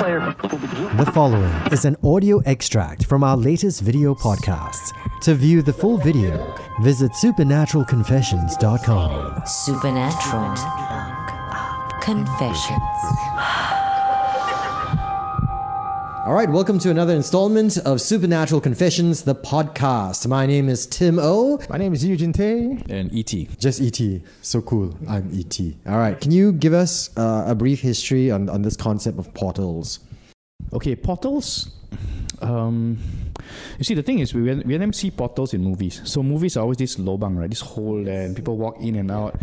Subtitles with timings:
[0.00, 0.20] player.
[0.96, 4.94] The following is an audio extract from our latest video podcast.
[5.22, 9.42] To view the full video, visit supernaturalconfessions.com.
[9.46, 10.56] Supernatural
[12.00, 13.69] Confessions.
[16.26, 20.26] All right, welcome to another installment of Supernatural Confessions, the podcast.
[20.28, 21.58] My name is Tim O.
[21.70, 22.78] My name is Eugene Tay.
[22.90, 23.32] and ET.
[23.58, 24.20] Just ET.
[24.42, 24.94] So cool.
[25.08, 25.58] I'm ET.
[25.86, 29.32] All right, can you give us uh, a brief history on, on this concept of
[29.32, 30.00] portals?
[30.74, 31.70] Okay, portals.
[32.42, 32.98] Um,
[33.78, 36.02] you see, the thing is, we we we never see portals in movies.
[36.04, 37.48] So movies are always this lobang, right?
[37.48, 39.40] This hole, and people walk in and out.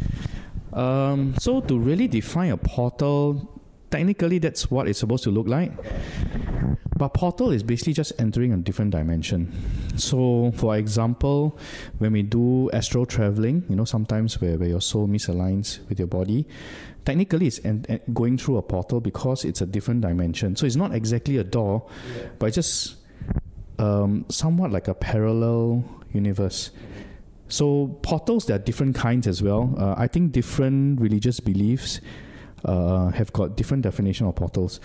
[0.74, 3.57] Um, so to really define a portal,
[3.90, 5.72] technically that's what it's supposed to look like.
[6.98, 9.54] But portal is basically just entering a different dimension.
[9.98, 11.58] So, for example,
[12.00, 16.08] when we do astral traveling, you know, sometimes where, where your soul misaligns with your
[16.08, 16.48] body,
[17.06, 20.56] technically it's en- en- going through a portal because it's a different dimension.
[20.56, 21.88] So it's not exactly a door,
[22.40, 22.96] but just
[23.78, 26.72] um, somewhat like a parallel universe.
[27.48, 29.74] So portals, there are different kinds as well.
[29.78, 32.02] Uh, I think different religious beliefs
[32.68, 34.80] uh, have got different definition of portals.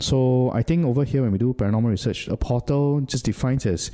[0.00, 3.90] So I think over here when we do paranormal research, a portal just defines as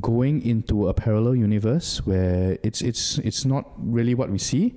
[0.00, 4.74] going into a parallel universe where it's it's it's not really what we see,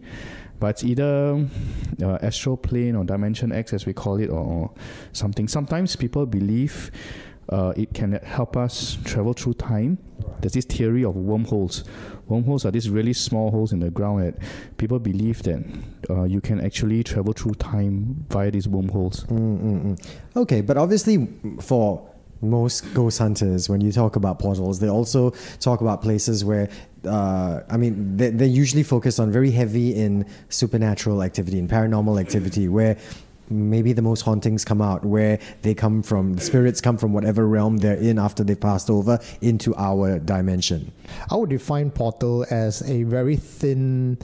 [0.60, 1.48] but it's either
[2.04, 4.72] uh, astral plane or dimension X as we call it, or, or
[5.14, 5.48] something.
[5.48, 6.92] Sometimes people believe
[7.50, 9.98] uh, it can help us travel through time.
[10.42, 11.84] There's this theory of wormholes.
[12.28, 14.36] Wormholes are these really small holes in the ground that
[14.78, 15.64] people believe that
[16.10, 19.26] uh, you can actually travel through time via these wormholes.
[19.26, 20.02] Mm-mm-mm.
[20.36, 21.28] Okay, but obviously,
[21.62, 22.10] for
[22.42, 26.70] most ghost hunters, when you talk about portals, they also talk about places where,
[27.08, 32.20] uh, I mean, they, they usually focus on very heavy in supernatural activity and paranormal
[32.20, 32.98] activity, where
[33.50, 37.48] maybe the most hauntings come out, where they come from, the spirits come from whatever
[37.48, 40.92] realm they're in after they've passed over into our dimension.
[41.30, 44.18] I would define portal as a very thin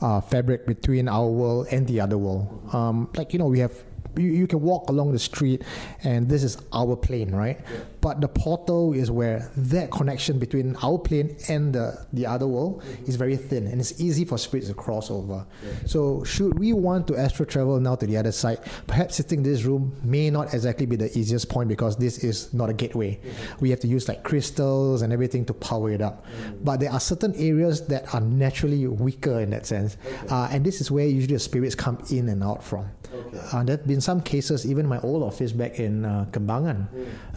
[0.00, 2.68] uh, fabric between our world and the other world.
[2.72, 3.72] Um, like, you know, we have.
[4.16, 5.62] You, you can walk along the street
[6.04, 7.60] and this is our plane, right?
[8.00, 12.82] But the portal is where that connection between our plane and the, the other world
[13.06, 15.46] is very thin and it's easy for spirits to cross over.
[15.86, 19.44] So, should we want to astral travel now to the other side, perhaps sitting in
[19.44, 23.20] this room may not exactly be the easiest point because this is not a gateway.
[23.60, 26.26] We have to use like crystals and everything to power it up.
[26.62, 29.96] But there are certain areas that are naturally weaker in that sense.
[30.28, 32.90] Uh, and this is where usually the spirits come in and out from.
[33.52, 36.86] Uh, there have been some cases, even my old office back in uh, Kembangan.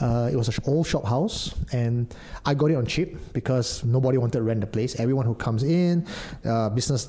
[0.01, 2.13] Uh, it was an old shop house, and
[2.45, 4.99] I got it on cheap because nobody wanted to rent the place.
[4.99, 6.05] Everyone who comes in,
[6.43, 7.07] uh, business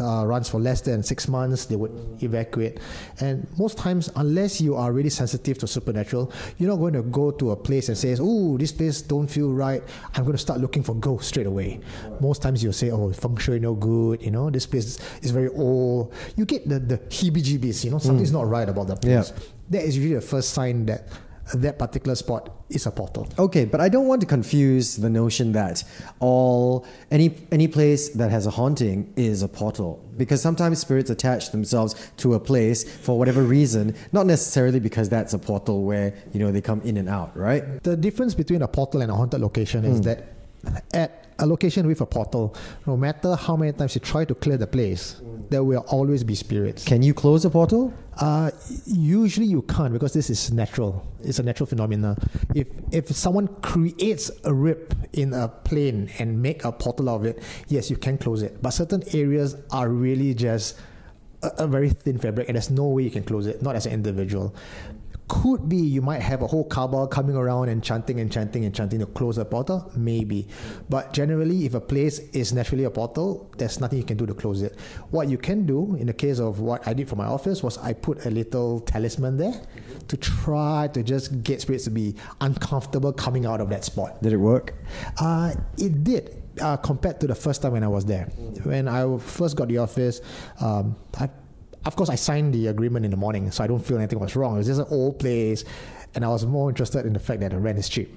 [0.00, 1.92] uh, runs for less than six months, they would
[2.22, 2.78] evacuate.
[3.20, 7.30] And most times, unless you are really sensitive to supernatural, you're not going to go
[7.30, 9.82] to a place and say, "Oh, this place don't feel right.
[10.14, 11.80] I'm going to start looking for ghosts straight away."
[12.20, 14.22] Most times, you'll say, "Oh, feng shui no good.
[14.22, 17.84] You know, this place is very old." You get the the heebie-jeebies.
[17.84, 19.30] You know, something's not right about that place.
[19.30, 19.38] Yeah.
[19.70, 21.08] That is usually the first sign that
[21.54, 23.28] that particular spot is a portal.
[23.38, 25.84] Okay, but I don't want to confuse the notion that
[26.18, 31.50] all any any place that has a haunting is a portal because sometimes spirits attach
[31.50, 36.40] themselves to a place for whatever reason, not necessarily because that's a portal where you
[36.40, 37.82] know they come in and out, right?
[37.82, 40.02] The difference between a portal and a haunted location is hmm.
[40.02, 40.36] that
[40.92, 42.54] at a location with a portal,
[42.86, 45.20] no matter how many times you try to clear the place,
[45.50, 46.84] there will always be spirits.
[46.84, 47.92] Can you close a portal?
[48.16, 48.50] Uh,
[48.86, 51.06] usually you can't because this is natural.
[51.20, 52.16] It's a natural phenomena.
[52.54, 57.24] If if someone creates a rip in a plane and make a portal out of
[57.26, 58.62] it, yes, you can close it.
[58.62, 60.78] But certain areas are really just
[61.42, 63.62] a, a very thin fabric, and there's no way you can close it.
[63.62, 64.54] Not as an individual.
[65.28, 68.72] Could be you might have a whole cabal coming around and chanting and chanting and
[68.72, 70.46] chanting to close a portal, maybe.
[70.88, 74.34] But generally, if a place is naturally a portal, there's nothing you can do to
[74.34, 74.78] close it.
[75.10, 77.76] What you can do, in the case of what I did for my office, was
[77.78, 79.60] I put a little talisman there
[80.06, 84.22] to try to just get spirits to be uncomfortable coming out of that spot.
[84.22, 84.74] Did it work?
[85.18, 86.42] Uh, it did.
[86.60, 88.26] Uh, compared to the first time when I was there,
[88.62, 90.20] when I first got the office,
[90.60, 91.28] um, I
[91.86, 94.34] of course, I signed the agreement in the morning, so I don't feel anything was
[94.34, 94.54] wrong.
[94.54, 95.64] It was just an old place,
[96.14, 98.12] and I was more interested in the fact that the rent is cheap.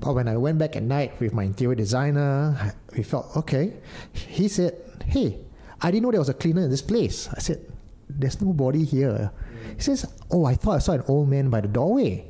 [0.00, 3.74] But when I went back at night with my interior designer, we felt okay.
[4.12, 4.74] He said,
[5.06, 5.38] "Hey,
[5.80, 7.60] I didn't know there was a cleaner in this place." I said,
[8.08, 9.30] "There's nobody here."
[9.76, 12.26] He says, "Oh, I thought I saw an old man by the doorway."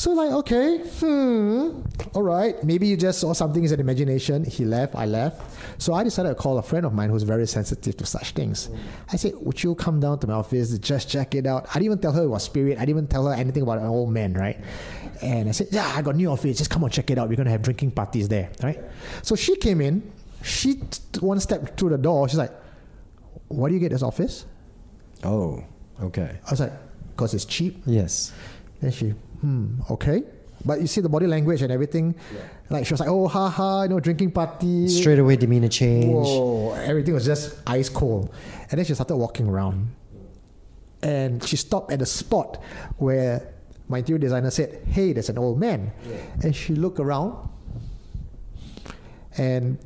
[0.00, 1.82] So like, okay, hmm,
[2.14, 2.56] all right.
[2.64, 4.46] Maybe you just saw something in your imagination.
[4.46, 5.42] He left, I left.
[5.76, 8.70] So I decided to call a friend of mine who's very sensitive to such things.
[9.12, 11.66] I said, would you come down to my office just check it out?
[11.68, 12.78] I didn't even tell her it was spirit.
[12.78, 14.58] I didn't even tell her anything about an old man, right?
[15.20, 16.56] And I said, yeah, I got new office.
[16.56, 17.28] Just come on, check it out.
[17.28, 18.80] We're gonna have drinking parties there, right?
[19.20, 20.10] So she came in.
[20.42, 22.26] She t- one step through the door.
[22.26, 22.52] She's like,
[23.48, 24.46] "Why do you get this office?"
[25.24, 25.62] Oh,
[26.00, 26.38] okay.
[26.46, 26.72] I was like,
[27.18, 28.32] "Cause it's cheap." Yes.
[28.80, 30.22] Then she, hmm, okay.
[30.64, 32.14] But you see the body language and everything.
[32.34, 32.40] Yeah.
[32.68, 34.88] Like she was like, oh, ha ha, you know, drinking party.
[34.88, 36.12] Straight away, demeanor change.
[36.12, 38.32] Whoa, everything was just ice cold.
[38.70, 39.90] And then she started walking around.
[41.02, 42.62] And she stopped at a spot
[42.98, 43.54] where
[43.88, 45.92] my interior designer said, hey, there's an old man.
[46.08, 46.16] Yeah.
[46.44, 47.48] And she looked around
[49.38, 49.78] and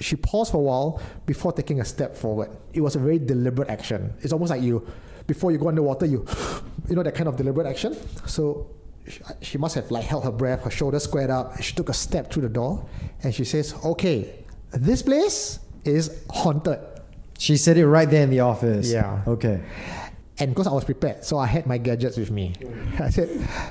[0.00, 2.50] she paused for a while before taking a step forward.
[2.72, 4.14] It was a very deliberate action.
[4.20, 4.86] It's almost like you,
[5.26, 6.24] before you go underwater, you,
[6.88, 7.96] you know, that kind of deliberate action.
[8.26, 8.70] So
[9.08, 11.88] she, she must have like held her breath, her shoulders squared up, and she took
[11.88, 12.86] a step through the door,
[13.22, 16.78] and she says, "Okay, this place is haunted."
[17.38, 18.90] She said it right there in the office.
[18.90, 19.22] Yeah.
[19.26, 19.60] Okay.
[20.38, 22.54] And because I was prepared, so I had my gadgets with me.
[22.98, 23.28] I said,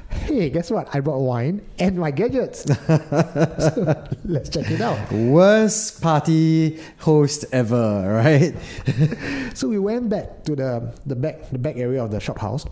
[0.10, 0.94] "Hey, guess what?
[0.94, 2.64] I brought wine and my gadgets.
[2.64, 2.76] so
[4.26, 8.54] let's check it out." Worst party host ever, right?
[9.58, 12.66] So we went back to the the back the back area of the shop house.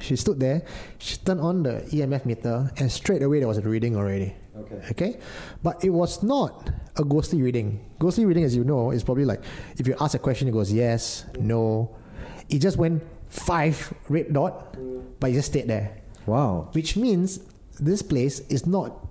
[0.00, 0.62] She stood there.
[0.98, 4.34] She turned on the EMF meter, and straight away there was a reading already.
[4.56, 4.80] Okay.
[4.90, 5.20] Okay,
[5.62, 7.84] but it was not a ghostly reading.
[7.98, 9.42] Ghostly reading, as you know, is probably like
[9.76, 11.94] if you ask a question, it goes yes, no.
[12.48, 14.76] It just went five red dot,
[15.20, 16.70] but it just stayed there, Wow.
[16.72, 17.40] which means
[17.78, 19.06] this place is not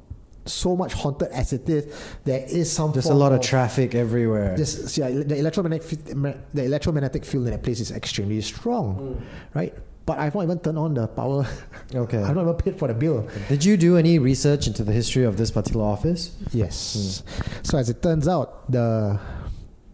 [0.46, 1.94] so much haunted as it is.
[2.24, 4.56] There is some There's a lot of traffic everywhere.
[4.56, 6.06] this, yeah, the electromagnetic
[6.54, 9.22] the electromagnetic field in that place is extremely strong, mm.
[9.54, 9.74] right?
[10.06, 11.46] But I've not even turned on the power.
[11.94, 12.18] Okay.
[12.18, 13.30] I've not even paid for the bill.
[13.48, 16.36] Did you do any research into the history of this particular office?
[16.52, 17.24] Yes.
[17.64, 19.20] So as it turns out, the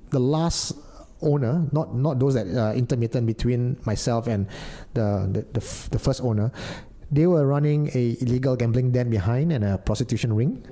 [0.09, 0.73] the last
[1.21, 4.47] owner, not not those that uh, intermittent between myself and
[4.95, 6.51] the the, the f- the first owner,
[7.11, 10.63] they were running a illegal gambling den behind and a prostitution ring.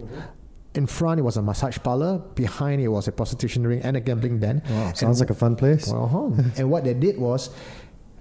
[0.73, 2.19] In front, it was a massage parlor.
[2.33, 4.63] Behind, it was a prostitution ring and a gambling den.
[4.69, 5.91] Wow, sounds like a fun place.
[5.91, 6.31] Uh-huh.
[6.57, 7.49] and what they did was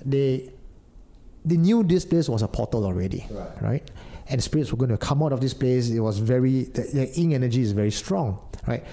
[0.05, 0.50] they
[1.44, 3.26] they knew this place was a portal already,
[3.61, 3.88] right?
[4.31, 5.88] And spirits were going to come out of this place.
[5.90, 8.85] It was very the, the yin energy is very strong, right?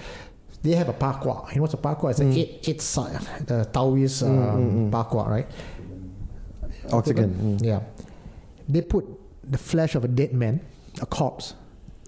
[0.62, 1.48] They have a pakwa.
[1.50, 2.10] You know what's a pakwa?
[2.10, 5.46] It's an eight eight side, the Taoist um, pakwa, right?
[7.28, 7.62] Mm.
[7.64, 7.80] Yeah.
[8.68, 9.04] They put
[9.48, 10.60] the flesh of a dead man,
[11.00, 11.54] a corpse,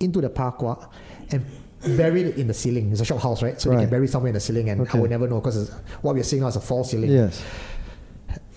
[0.01, 0.89] into the pakwa
[1.31, 1.45] and
[1.97, 2.91] buried it in the ceiling.
[2.91, 3.61] It's a shop house, right?
[3.61, 4.99] So they can bury somewhere in the ceiling, and Okay.
[4.99, 5.71] I would never know because
[6.03, 7.11] what we're seeing now is a false ceiling.
[7.11, 7.43] Yes.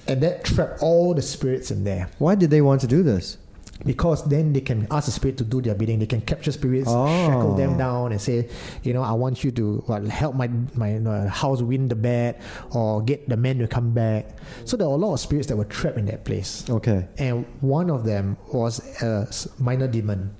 [0.07, 2.09] And that trapped all the spirits in there.
[2.18, 3.38] Why did they want to do this?
[3.83, 5.98] Because then they can ask the spirit to do their bidding.
[5.98, 7.07] They can capture spirits, Oh.
[7.25, 8.48] shackle them down, and say,
[8.83, 12.42] you know, I want you to what, help my my uh, house win the bet,
[12.75, 14.38] or get the men to come back.
[14.65, 16.69] So there were a lot of spirits that were trapped in that place.
[16.69, 17.07] Okay.
[17.18, 19.27] And one of them was a
[19.57, 20.36] minor demon.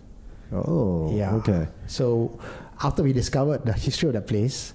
[0.54, 1.10] Oh.
[1.16, 1.34] Yeah.
[1.42, 1.68] Okay.
[1.88, 2.38] So
[2.84, 4.74] after we discovered the history of that place,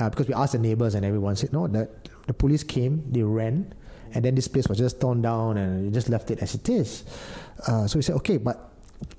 [0.00, 1.88] uh, because we asked the neighbors and everyone said, no, the,
[2.26, 3.74] the police came, they ran,
[4.14, 6.68] and then this place was just torn down and they just left it as it
[6.68, 7.04] is.
[7.66, 8.70] Uh, so we said, okay, but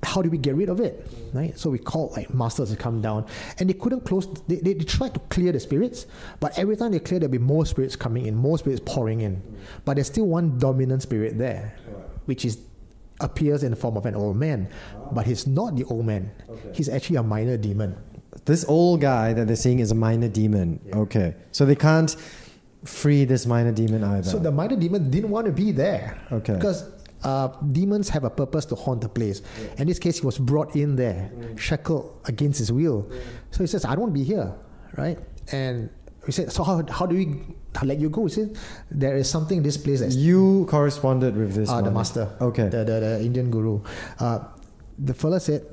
[0.02, 1.06] how do we get rid of it?
[1.32, 1.58] Right?
[1.58, 3.26] So we called like masters to come down,
[3.58, 4.26] and they couldn't close.
[4.46, 6.06] They, they, they tried to clear the spirits,
[6.38, 9.42] but every time they clear, there'll be more spirits coming in, more spirits pouring in.
[9.84, 11.76] But there's still one dominant spirit there,
[12.26, 12.58] which is
[13.20, 14.68] appears in the form of an old man,
[15.12, 16.30] but he's not the old man.
[16.72, 17.96] He's actually a minor demon.
[18.46, 20.80] This old guy that they're seeing is a minor demon.
[20.94, 21.34] Okay.
[21.52, 22.16] So they can't
[22.84, 24.28] free this minor demon either.
[24.28, 26.18] So the minor demon didn't want to be there.
[26.32, 26.54] Okay.
[26.54, 26.84] Because
[27.22, 29.42] uh, demons have a purpose to haunt the place.
[29.78, 33.10] In this case, he was brought in there, shackled against his will.
[33.50, 34.54] So he says, I don't want to be here,
[34.96, 35.18] right?
[35.52, 35.90] And
[36.26, 37.42] we said, so how, how do we
[37.82, 38.24] let you go?
[38.24, 38.56] He said,
[38.90, 42.68] there is something in this place that's you corresponded with this uh, the master, Okay.
[42.68, 43.80] the, the, the Indian guru.
[44.18, 44.40] Uh,
[44.98, 45.64] the fella said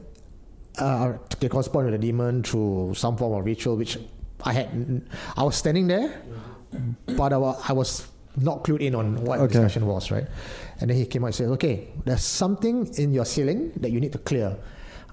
[0.79, 3.97] uh, they correspond with the demon through some form of ritual, which
[4.43, 5.01] I had.
[5.35, 6.21] I was standing there,
[7.15, 7.37] but I
[7.69, 9.53] I was not clued in on what the Okay.
[9.53, 10.27] discussion was, right?
[10.79, 13.99] And then he came out and said, "Okay, there's something in your ceiling that you
[13.99, 14.57] need to clear."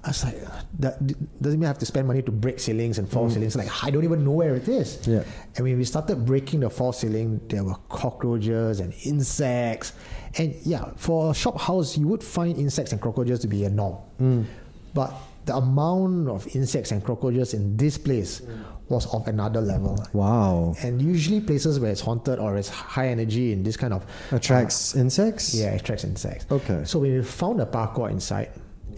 [0.05, 0.37] I was like,
[0.79, 1.01] that
[1.41, 3.35] doesn't mean I have to spend money to break ceilings and false mm.
[3.35, 3.55] ceilings.
[3.55, 4.99] Like, I don't even know where it is.
[5.07, 5.23] Yeah.
[5.55, 9.93] And when we started breaking the false ceiling, there were cockroaches and insects.
[10.37, 13.69] And yeah, for a shop house, you would find insects and cockroaches to be a
[13.71, 13.97] norm.
[14.21, 14.45] Mm.
[14.93, 15.11] But
[15.45, 18.63] the amount of insects and cockroaches in this place mm.
[18.87, 19.97] Was of another level.
[20.13, 20.75] Wow.
[20.83, 24.95] And usually places where it's haunted or it's high energy in this kind of Attracts
[24.95, 25.55] uh, insects?
[25.55, 26.45] yeah, it attracts insects.
[26.51, 26.83] Okay.
[26.85, 28.51] So we found a pakwa inside,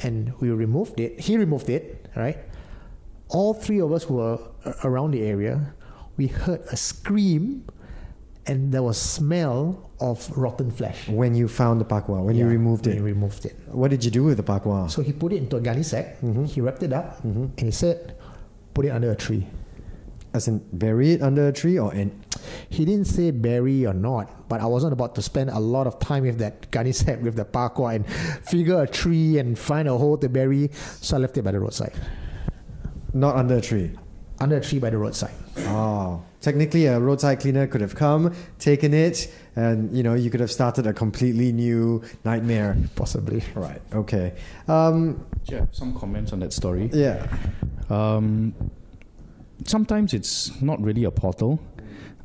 [0.04, 1.18] and we removed it.
[1.22, 2.38] He removed it, right?
[3.30, 5.74] All three of us who were uh, around the area.
[6.18, 7.64] We heard a scream,
[8.46, 11.08] and there was smell of rotten flesh.
[11.08, 13.56] When you found the pakwa, when you removed when it, removed it.
[13.72, 14.92] what did you do with the pakwa?
[14.92, 16.20] So he put it into a gunny sack.
[16.22, 16.46] Mm-hmm.
[16.46, 17.44] He wrapped it up, mm-hmm.
[17.58, 18.16] and he said,
[18.74, 19.48] "Put it under a tree."
[20.38, 22.12] As in, bury it under a tree or in?
[22.70, 25.98] He didn't say bury or not, but I wasn't about to spend a lot of
[26.00, 28.06] time with that gunny sack with the pakwa and
[28.46, 30.70] figure a tree and find a hole to bury.
[31.02, 31.94] So I left it by the roadside,
[33.14, 33.92] Not under a tree.
[34.40, 35.34] under a tree by the roadside.
[35.74, 40.40] Oh, technically, a roadside cleaner could have come, taken it, and you know you could
[40.46, 42.78] have started a completely new nightmare.
[42.96, 43.42] Possibly.
[43.56, 43.82] Right.
[43.92, 44.34] Okay.
[44.68, 46.90] Um, Yeah, some comments on that story.
[46.94, 47.26] yeah.
[47.90, 48.54] Um,
[49.66, 51.60] sometimes it's not really a portal.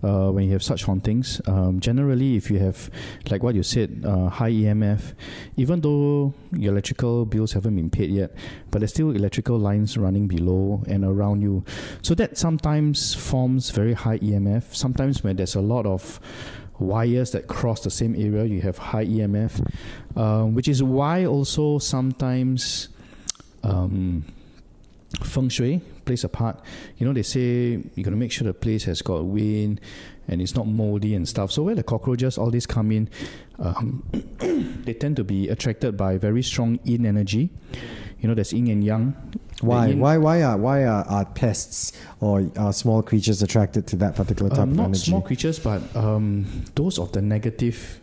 [0.03, 2.91] Uh, when you have such hauntings, um, generally, if you have,
[3.31, 5.15] like what you said, uh, high EMF,
[5.57, 8.35] even though your electrical bills haven't been paid yet,
[8.73, 11.65] but there's still electrical lines running below and around you,
[12.03, 14.75] so that sometimes forms very high EMF.
[14.75, 16.19] Sometimes when there's a lot of
[16.81, 19.65] wires that cross the same area, you have high EMF,
[20.17, 22.89] um, which is why also sometimes.
[23.63, 24.25] Um,
[25.21, 25.81] feng shui
[26.13, 26.61] plays a part.
[26.99, 29.81] You know, they say you got to make sure the place has got wind
[30.29, 31.51] and it's not moldy and stuff.
[31.51, 33.09] So where the cockroaches, all these come in,
[33.59, 34.03] um,
[34.85, 37.51] they tend to be attracted by very strong yin energy.
[38.21, 39.15] You know, there's yin and yang.
[39.63, 39.89] Why?
[39.89, 40.19] yin- Why?
[40.19, 44.59] Why are why are, are pests or are small creatures attracted to that particular type
[44.61, 45.11] Um, of not energy?
[45.11, 48.01] small creatures, but um, those of the negative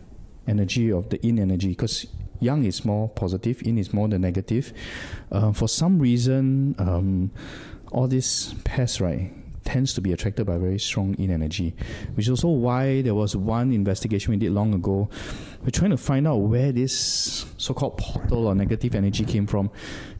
[0.48, 2.06] energy of the yin energy, because
[2.40, 4.72] yang is more positive, yin is more the negative.
[5.30, 7.30] Uh, for some reason, um,
[7.90, 9.32] all these pests, right,
[9.64, 11.74] tends to be attracted by very strong yin energy,
[12.14, 15.08] which is also why there was one investigation we did long ago.
[15.62, 19.70] We're trying to find out where this so-called portal or negative energy came from.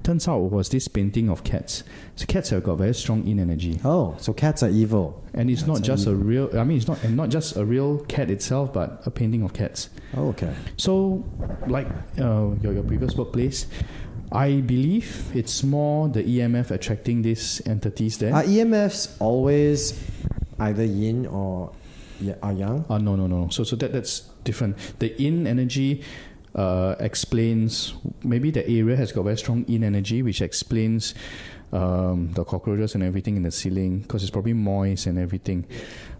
[0.03, 1.83] Turns out it was this painting of cats.
[2.17, 3.81] So cats have got very strong yin energy.
[3.85, 5.25] Oh, so cats are evil.
[5.33, 6.51] And it's not just a real.
[6.59, 9.53] I mean, it's not and not just a real cat itself, but a painting of
[9.53, 9.89] cats.
[10.17, 10.55] Oh, okay.
[10.77, 11.25] So,
[11.67, 11.87] like
[12.19, 13.67] uh, your your previous workplace,
[14.33, 18.35] I believe it's more the EMF attracting these entities there.
[18.35, 19.99] Are EMFs always
[20.59, 21.73] either yin or
[22.21, 22.85] yang?
[22.89, 23.49] Ah, no, no, no.
[23.49, 24.77] So, so that that's different.
[25.01, 26.05] The yin energy
[26.55, 31.15] uh, explains maybe the area has got very strong yin energy, which explains
[31.73, 35.67] um, the cockroaches and everything in the ceiling because it's probably moist and everything.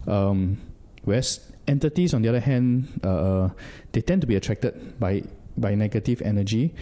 [0.05, 0.57] Um,
[1.03, 3.49] whereas entities, on the other hand, uh,
[3.93, 5.23] they tend to be attracted by
[5.61, 6.73] by negative energy.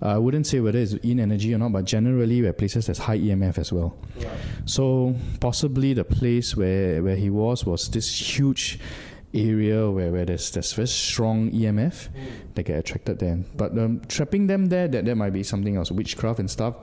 [0.00, 2.98] Uh, I wouldn't say whether it's yin energy or not, but generally, where places there's
[2.98, 3.96] high EMF as well.
[4.64, 8.78] So possibly the place where, where he was was this huge
[9.34, 12.08] area where, where there's there's very strong EMF
[12.54, 13.38] that get attracted there.
[13.56, 16.76] But um, trapping them there, that, that might be something else, witchcraft and stuff.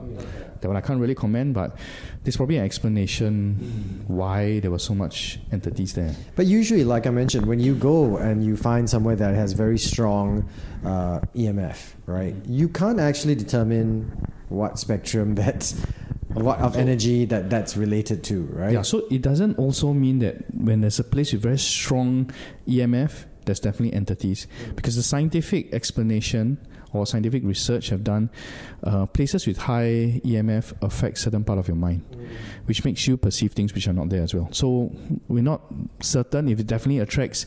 [0.62, 1.78] That one I can't really comment, but
[2.24, 6.16] there's probably an explanation why there was so much entities there.
[6.36, 9.80] But usually, like I mentioned, when you go and you find somewhere that has very
[9.80, 10.48] strong
[10.86, 12.36] uh, EMF, right?
[12.46, 14.12] You can't actually determine
[14.50, 15.74] what spectrum that,
[16.34, 18.74] what of energy that that's related to, right?
[18.74, 22.32] Yeah, so it doesn't also mean that when there's a place with very strong
[22.68, 24.48] EMF, there's definitely entities.
[24.76, 26.58] Because the scientific explanation
[26.94, 28.30] or scientific research have done,
[28.84, 32.04] uh, places with high EMF affect certain part of your mind,
[32.66, 34.48] which makes you perceive things which are not there as well.
[34.52, 34.92] So
[35.28, 35.62] we're not
[36.02, 37.46] certain if it definitely attracts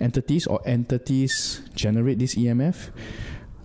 [0.00, 2.90] entities or entities generate this EMF.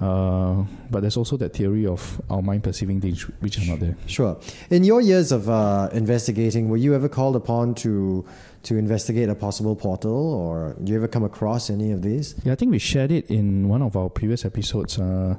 [0.01, 3.95] Uh, but there's also that theory of our mind perceiving things which are not there.
[4.05, 4.37] Sure.
[4.69, 8.25] In your years of uh, investigating, were you ever called upon to
[8.63, 12.33] to investigate a possible portal, or do you ever come across any of these?
[12.45, 15.35] Yeah, I think we shared it in one of our previous episodes, uh,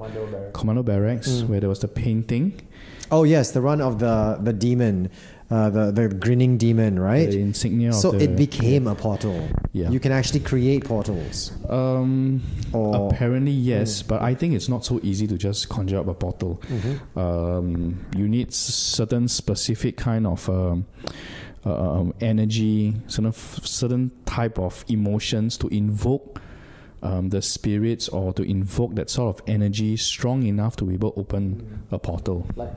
[0.53, 1.49] Commando Barracks, Mm.
[1.49, 2.53] where there was the painting,
[3.11, 5.11] Oh yes, the run of the the demon,
[5.51, 7.31] uh, the the grinning demon, right?
[7.31, 8.25] the insignia so of the.
[8.25, 9.47] it became a portal.
[9.73, 9.91] Yeah.
[9.91, 11.53] You can actually create portals.
[11.69, 12.41] um,
[12.73, 16.15] Or apparently, yes, but I think it's not so easy to just conjure up a
[16.15, 16.61] portal.
[16.69, 17.17] Mhm.
[17.17, 20.87] Um, you need certain specific kind of um,
[21.67, 26.41] uh, um, energy, certain f- certain type of emotions to invoke
[27.03, 31.13] um, the spirits or to invoke that sort of energy strong enough to be able
[31.13, 32.47] to open a portal.
[32.57, 32.73] Like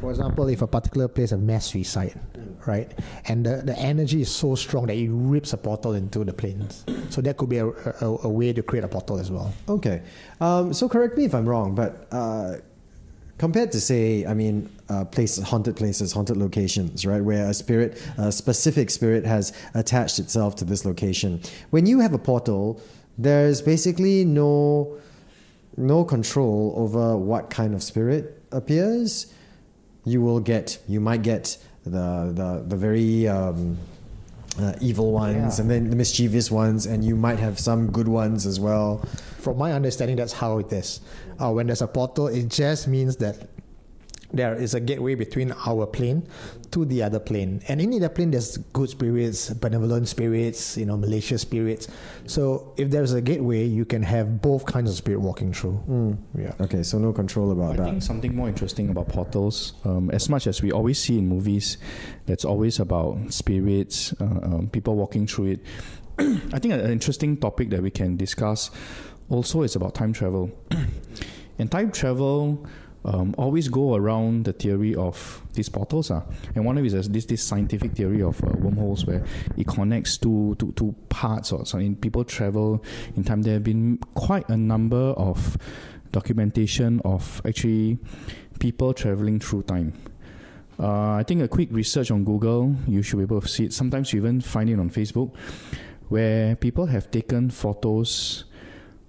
[0.00, 2.18] for example, if a particular place has mass suicide,
[2.66, 2.90] right,
[3.28, 6.84] and the, the energy is so strong that it rips a portal into the planes.
[7.10, 9.52] So that could be a, a, a way to create a portal as well.
[9.68, 10.02] Okay.
[10.40, 12.56] Um, so correct me if I'm wrong, but uh,
[13.38, 18.00] compared to say, I mean, uh, places, haunted places, haunted locations, right, where a spirit,
[18.18, 21.40] a specific spirit has attached itself to this location.
[21.70, 22.80] When you have a portal,
[23.18, 24.98] there's basically no
[25.76, 29.32] no control over what kind of spirit appears,
[30.04, 33.78] you will get you might get the the the very um,
[34.60, 35.62] uh, evil ones Yeah.
[35.62, 38.98] and then the mischievous ones, and you might have some good ones as well.
[39.40, 41.00] From my understanding, that's how it is.
[41.40, 43.48] Uh, when there's a portal, it just means that
[44.32, 46.26] there is a gateway between our plane
[46.70, 47.62] to the other plane.
[47.68, 51.88] And in the other plane, there's good spirits, benevolent spirits, you know, malicious spirits.
[52.26, 56.18] So if there's a gateway, you can have both kinds of spirit walking through.
[56.36, 56.54] Yeah.
[56.60, 57.84] Okay, so no control about I that.
[57.84, 61.76] think something more interesting about portals, um, as much as we always see in movies,
[62.26, 65.60] that's always about spirits, uh, um, people walking through it.
[66.18, 68.70] I think an interesting topic that we can discuss
[69.28, 70.50] also is about time travel.
[71.58, 72.66] and time travel
[73.04, 76.10] um, always go around the theory of these portals.
[76.10, 76.22] Uh.
[76.54, 79.24] And one of is this, this scientific theory of uh, wormholes where
[79.56, 81.96] it connects two, two, two parts or something.
[81.96, 82.82] People travel
[83.16, 83.42] in time.
[83.42, 85.58] There have been quite a number of
[86.12, 87.98] documentation of actually
[88.60, 89.92] people traveling through time.
[90.78, 93.72] Uh, I think a quick research on Google, you should be able to see it.
[93.72, 95.34] Sometimes you even find it on Facebook,
[96.08, 98.44] where people have taken photos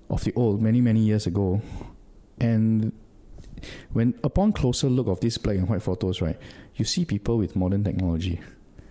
[0.09, 1.62] of the old many many years ago,
[2.39, 2.91] and
[3.91, 6.38] when upon closer look of these black and white photos, right,
[6.75, 8.39] you see people with modern technology.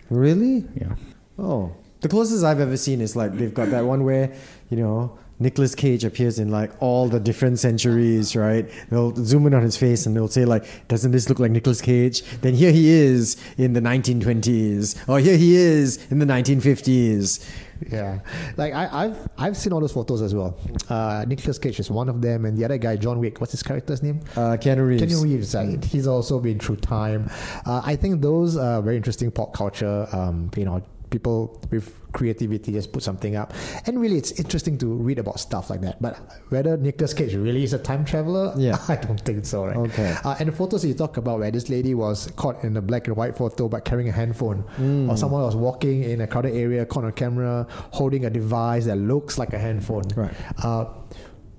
[0.09, 0.65] Really?
[0.75, 0.95] Yeah,
[1.37, 4.35] Oh, the closest I've ever seen is like they've got that one where
[4.69, 8.69] you know Nicolas Cage appears in like all the different centuries, right?
[8.89, 11.81] They'll zoom in on his face and they'll say like, "Doesn't this look like Nicolas
[11.81, 17.45] Cage?" Then here he is in the 1920s, or here he is in the 1950s.
[17.91, 18.19] Yeah,
[18.57, 20.57] like I, I've I've seen all those photos as well.
[20.89, 23.39] Uh, Nicolas Cage is one of them, and the other guy, John Wick.
[23.39, 24.21] What's his character's name?
[24.35, 25.03] Uh, Keanu Reeves.
[25.03, 25.55] Keanu Reeves.
[25.55, 27.29] Uh, he's also been through time.
[27.65, 30.07] Uh, I think those are very interesting pop culture.
[30.11, 30.81] Um, you know,
[31.13, 33.53] people with creativity just put something up,
[33.85, 36.01] and really, it's interesting to read about stuff like that.
[36.01, 36.17] But
[36.49, 38.77] whether Nicolas Cage really is a time traveler, Yeah.
[38.89, 39.65] I don't think so.
[39.67, 39.77] Right?
[39.77, 40.15] Okay.
[40.25, 43.07] Uh, and the photos you talk about, where this lady was caught in a black
[43.07, 45.09] and white photo but carrying a handphone, Mm.
[45.09, 48.97] or someone was walking in a crowded area, caught on camera, holding a device that
[48.97, 50.03] looks like a handphone.
[50.15, 50.33] Right.
[50.63, 50.85] Uh,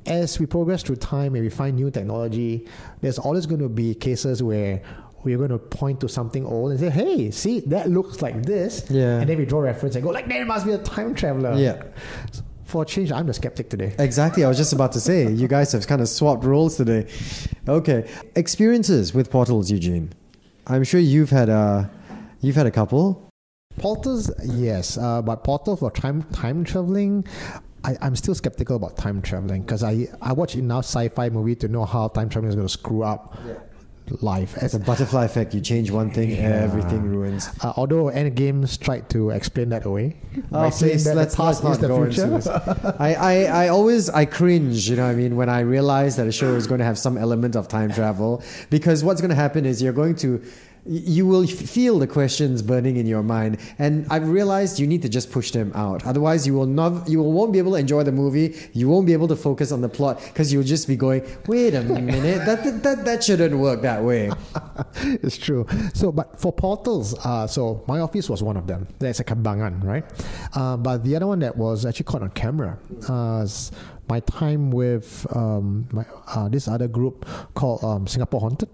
[0.06, 2.66] as we progress through time and we find new technology,
[3.00, 4.82] there's always going to be cases where
[5.24, 8.86] we're going to point to something old and say, "Hey, see, that looks like this."
[8.90, 9.20] Yeah.
[9.20, 11.82] And then we draw reference and go, "Like, there must be a time traveler." Yeah.
[12.64, 13.94] For a change, I'm the skeptic today.
[13.98, 14.44] Exactly.
[14.44, 17.06] I was just about to say, you guys have kind of swapped roles today.
[17.68, 18.10] Okay.
[18.34, 20.12] Experiences with portals, Eugene.
[20.66, 21.88] I'm sure you've had a,
[22.40, 23.30] you've had a couple.
[23.76, 27.24] Portals, yes, uh, but portal for time time traveling.
[27.84, 31.68] I, I'm still skeptical about time traveling because I, I watch enough sci-fi movie to
[31.68, 33.36] know how time traveling is going to screw up
[34.20, 34.54] life.
[34.56, 35.54] It's As, a butterfly effect.
[35.54, 37.48] You change one thing, everything ruins.
[37.62, 40.16] uh, although Endgames tried to explain that away
[40.52, 42.24] Oh, please, that let's, let's past not the go future.
[42.24, 42.46] into this.
[42.46, 46.26] I, I, I always I cringe, you know what I mean, when I realize that
[46.26, 49.34] a show is going to have some element of time travel because what's going to
[49.36, 50.42] happen is you're going to
[50.86, 55.08] you will feel the questions burning in your mind and i've realized you need to
[55.08, 58.12] just push them out otherwise you will not you won't be able to enjoy the
[58.12, 61.22] movie you won't be able to focus on the plot because you'll just be going
[61.46, 64.30] wait a minute that, that, that, that shouldn't work that way
[64.96, 65.66] it's true.
[65.94, 68.86] So, but for portals, uh, so my office was one of them.
[68.98, 70.04] That's a Kembangan, right?
[70.54, 73.46] Uh, but the other one that was actually caught on camera, uh,
[74.08, 78.68] my time with um, my, uh, this other group called um, Singapore Haunted.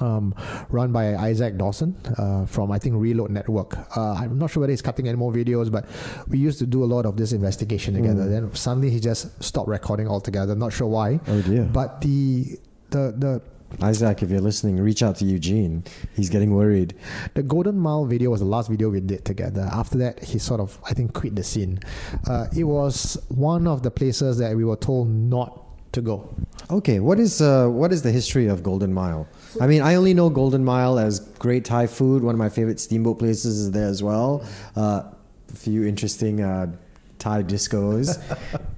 [0.00, 0.34] Um,
[0.68, 3.76] run by Isaac Dawson uh, from I think Reload Network.
[3.96, 5.86] Uh, I'm not sure whether he's cutting any more videos, but
[6.28, 8.28] we used to do a lot of this investigation together.
[8.28, 10.54] Then suddenly he just stopped recording altogether.
[10.54, 11.20] Not sure why.
[11.26, 11.64] Oh, dear.
[11.64, 12.58] But the
[12.90, 13.42] the the
[13.82, 15.82] isaac if you're listening reach out to eugene
[16.14, 16.94] he's getting worried
[17.34, 19.68] The Golden Mile video was the last video we did together.
[19.72, 21.80] After that, he sort of, I think, quit the scene.
[22.28, 26.34] Uh, it was one of the places that we were told not to go.
[26.70, 29.26] Okay, what is uh, what is the history of Golden Mile?
[29.60, 32.22] I mean, I only know Golden Mile as great Thai food.
[32.22, 34.46] One of my favorite steamboat places is there as well.
[34.76, 35.02] Uh,
[35.48, 36.74] a few interesting uh,
[37.18, 38.18] Thai discos.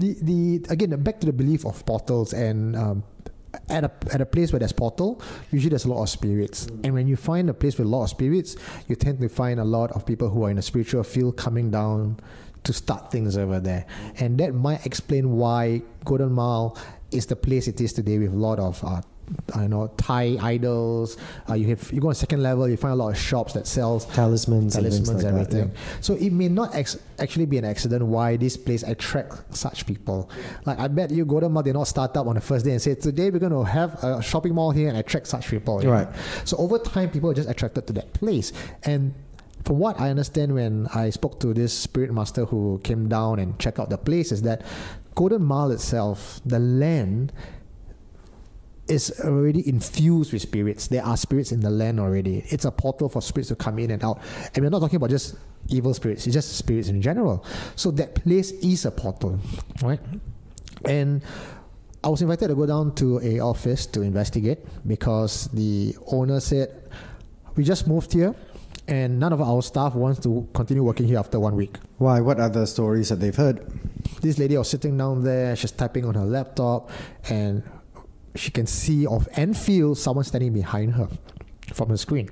[0.00, 2.74] The, the again, back to the belief of portals and.
[2.74, 3.04] Um,
[3.68, 5.22] at a, at a place where there's portal,
[5.52, 6.66] usually there's a lot of spirits.
[6.82, 8.56] And when you find a place with a lot of spirits,
[8.88, 11.70] you tend to find a lot of people who are in a spiritual field coming
[11.70, 12.18] down
[12.64, 13.86] to start things over there.
[14.18, 16.76] And that might explain why Golden Mile
[17.12, 19.02] is the place it is today with a lot of uh,
[19.54, 21.16] I know Thai idols.
[21.48, 23.66] Uh, you have you go on second level, you find a lot of shops that
[23.66, 25.68] sells Talismans talismans, like that, everything.
[25.68, 25.80] yeah.
[26.00, 30.30] So it may not ex- actually be an accident why this place attracts such people.
[30.64, 32.82] Like I bet you Golden Mile did not start up on the first day and
[32.82, 35.80] say today we're going to have a shopping mall here and attract such people.
[35.80, 35.90] know.
[35.90, 36.08] Right.
[36.44, 38.52] So over time, people are just attracted to that place
[38.84, 39.14] and.
[39.64, 43.58] From what I understand, when I spoke to this spirit master who came down and
[43.58, 44.60] checked out the place, is that
[45.14, 47.32] Golden Mile itself, the land
[48.88, 50.88] is already infused with spirits.
[50.88, 52.44] There are spirits in the land already.
[52.48, 54.20] It's a portal for spirits to come in and out.
[54.54, 55.36] And we're not talking about just
[55.68, 57.44] evil spirits, it's just spirits in general.
[57.76, 59.38] So that place is a portal,
[59.82, 60.00] right?
[60.84, 61.22] And
[62.02, 66.90] I was invited to go down to a office to investigate because the owner said,
[67.56, 68.34] We just moved here
[68.86, 71.78] and none of our staff wants to continue working here after one week.
[71.98, 72.20] Why?
[72.20, 73.66] What other stories that they've heard?
[74.20, 76.90] This lady was sitting down there, she's typing on her laptop,
[77.30, 77.62] and
[78.34, 81.08] she can see of and feel someone standing behind her
[81.72, 82.28] from the screen.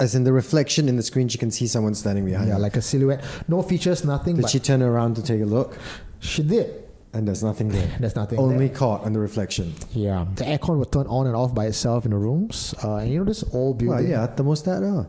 [0.00, 2.60] As in the reflection in the screen, she can see someone standing behind Yeah, her.
[2.60, 3.22] like a silhouette.
[3.48, 4.36] No features, nothing.
[4.36, 5.78] Did but she turn around to take a look?
[6.20, 6.84] she did.
[7.14, 7.90] And there's nothing there.
[8.00, 8.38] There's nothing.
[8.38, 8.76] Only there.
[8.76, 9.74] caught on the reflection.
[9.92, 12.74] Yeah, the aircon would turn on and off by itself in the rooms.
[12.82, 14.10] Uh, and you know this old Well, building.
[14.12, 14.82] yeah, thermostat.
[14.82, 15.04] Uh.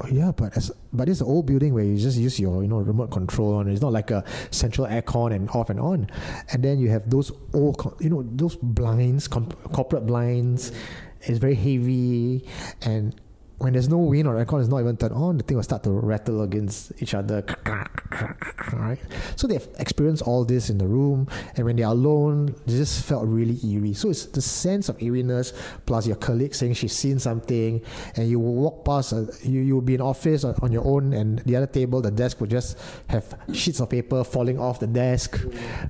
[0.00, 2.68] Oh, yeah, but it's, but it's an old building where you just use your you
[2.68, 3.68] know remote control on.
[3.68, 6.08] It's not like a central aircon and off and on.
[6.52, 10.70] And then you have those old you know those blinds, corporate blinds.
[11.22, 12.46] It's very heavy,
[12.82, 13.20] and
[13.58, 15.82] when there's no wind or aircon is not even turned on, the thing will start
[15.82, 17.44] to rattle against each other.
[18.72, 18.98] Right?
[19.36, 23.04] So they've experienced all this in the room, and when they are alone, they just
[23.04, 23.94] felt really eerie.
[23.94, 25.52] So it's the sense of eeriness
[25.86, 27.82] plus your colleague saying she's seen something,
[28.14, 31.12] and you will walk past, uh, you you'll be in office on, on your own,
[31.12, 34.86] and the other table, the desk would just have sheets of paper falling off the
[34.86, 35.40] desk,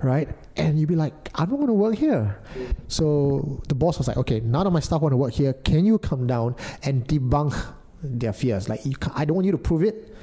[0.03, 0.29] right?
[0.57, 2.41] And you'd be like, I don't want to work here.
[2.89, 5.53] So the boss was like, okay, none of my staff want to work here.
[5.53, 7.58] Can you come down and debunk
[8.03, 8.69] their fears?
[8.69, 10.15] Like, you I don't want you to prove it.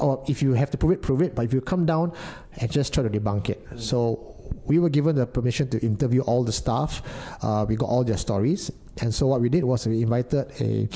[0.00, 1.34] Or if you have to prove it, prove it.
[1.34, 2.12] But if you come down
[2.56, 3.66] and just try to debunk it.
[3.76, 4.34] So
[4.64, 7.02] we were given the permission to interview all the staff.
[7.42, 8.70] Uh, we got all their stories.
[9.02, 10.88] And so what we did was we invited a,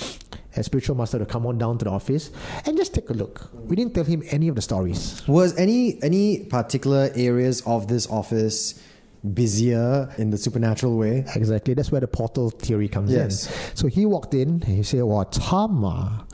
[0.57, 2.31] a spiritual master to come on down to the office
[2.65, 3.51] and just take a look.
[3.53, 5.23] We didn't tell him any of the stories.
[5.27, 8.81] Was any any particular areas of this office
[9.35, 11.25] busier in the supernatural way?
[11.35, 11.75] Exactly.
[11.75, 13.47] That's where the portal theory comes Yes.
[13.47, 13.77] in.
[13.77, 16.25] So he walked in and he said, Well, Tom, uh,"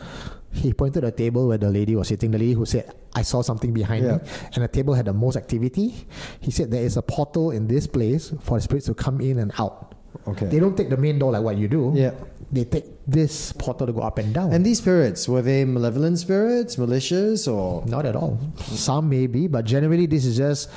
[0.52, 3.22] he pointed at a table where the lady was sitting, the lady who said, I
[3.22, 4.16] saw something behind Yeah.
[4.16, 4.18] me.
[4.54, 6.06] And the table had the most activity.
[6.40, 9.38] He said, There is a portal in this place for the spirits to come in
[9.38, 9.94] and out.
[10.28, 10.46] Okay.
[10.46, 11.92] They don't take the main door like what you do.
[11.94, 12.12] Yeah.
[12.52, 14.52] They take this portal to go up and down.
[14.52, 18.38] And these spirits were they malevolent spirits, malicious, or Not at all.
[18.62, 20.70] Some may be, but generally this is just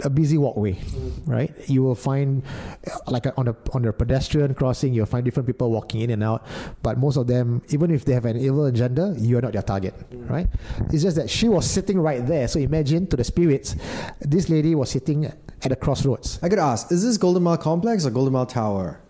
[0.00, 0.78] a busy walkway,
[1.26, 1.52] right?
[1.68, 2.42] You will find,
[3.06, 6.44] like on a on a pedestrian crossing, you'll find different people walking in and out.
[6.82, 9.62] But most of them, even if they have an evil agenda, you are not their
[9.62, 10.48] target, right?
[10.92, 12.48] It's just that she was sitting right there.
[12.48, 13.76] So imagine to the spirits,
[14.20, 16.38] this lady was sitting at the crossroads.
[16.42, 19.00] I could ask: Is this Golden Mile Complex or Golden Mile Tower?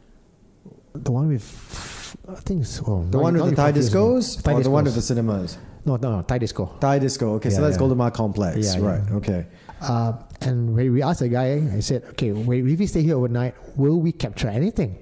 [0.94, 4.62] The one with, I think it's oh, The one with the Thai discos, Thai or
[4.62, 5.56] the one with the cinemas?
[5.84, 6.76] no no no Thai disco.
[6.80, 7.34] Thai disco.
[7.34, 7.78] Okay, so Yeah, that's yeah.
[7.78, 8.76] Golden Mile Complex.
[8.76, 8.84] Yeah.
[8.84, 9.10] right.
[9.12, 9.46] Okay.
[9.82, 13.16] Uh, and when we asked the guy, I said, "Okay, when if we stay here
[13.16, 14.98] overnight, will we capture anything?"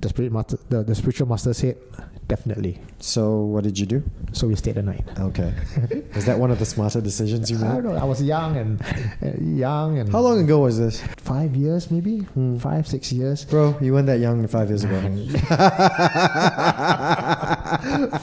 [0.00, 1.76] The spirit master, the, the spiritual master said,
[2.30, 4.02] "Definitely." So what did you do?
[4.32, 5.04] So we stayed the night.
[5.18, 5.52] Okay.
[6.14, 7.66] Is that one of the smarter decisions you made?
[7.66, 7.96] I don't know.
[7.96, 8.80] I was young and
[9.22, 11.02] uh, young and How long ago was this?
[11.16, 12.26] Five years, maybe
[12.58, 13.44] five, six years.
[13.44, 15.00] Bro, you weren't that young five years ago.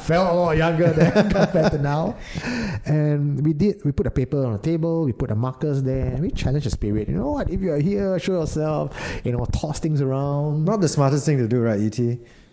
[0.08, 2.16] Felt a lot younger than compared to now.
[2.86, 3.84] And we did.
[3.84, 5.06] We put a paper on the table.
[5.06, 7.10] We put the markers there, and we challenged the spirit.
[7.10, 7.50] You know what?
[7.50, 8.96] If you're here, show yourself.
[9.24, 10.66] You know, toss things around.
[10.66, 12.00] Not the smartest thing to do, right, ET?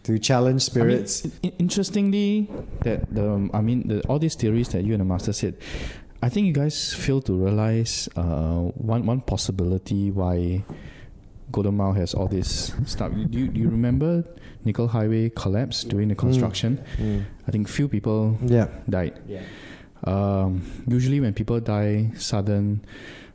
[0.05, 1.25] To challenge spirits.
[1.25, 2.49] I mean, interestingly,
[2.85, 5.57] that the I mean, the, all these theories that you and the master said,
[6.23, 10.65] I think you guys fail to realize uh, one one possibility why
[11.53, 13.13] Golden Mile has all this stuff.
[13.13, 14.25] Do, you, do you remember
[14.67, 16.85] Nicoll Highway collapse during the construction?
[16.99, 17.25] Mm.
[17.47, 18.69] I think few people Yeah.
[18.89, 19.21] died.
[19.29, 19.41] Yeah.
[20.05, 22.85] Um, usually, when people die, sudden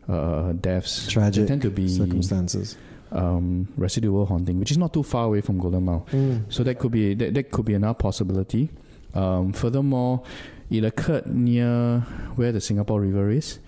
[0.07, 2.77] uh, deaths, Tragic they tend to be circumstances.
[3.11, 6.05] Um, residual haunting, which is not too far away from Golden Mile.
[6.11, 6.51] Mm.
[6.51, 8.69] So that could be that, that could be another possibility.
[9.13, 10.23] Um, furthermore,
[10.69, 11.99] it occurred near
[12.35, 13.59] where the Singapore River is.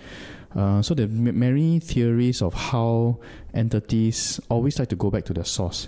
[0.56, 3.18] Uh, so there are many theories of how
[3.54, 5.88] entities always like to go back to the source.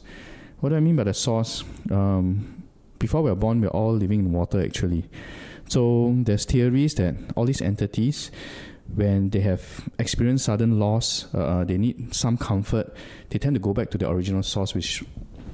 [0.62, 1.64] What do I mean by the source?
[1.92, 2.64] Um,
[2.98, 5.04] before we are born, we're all living in water actually.
[5.68, 8.32] So there's theories that all these entities,
[8.96, 12.96] when they have experienced sudden loss, uh, they need some comfort.
[13.30, 15.04] They tend to go back to the original source, which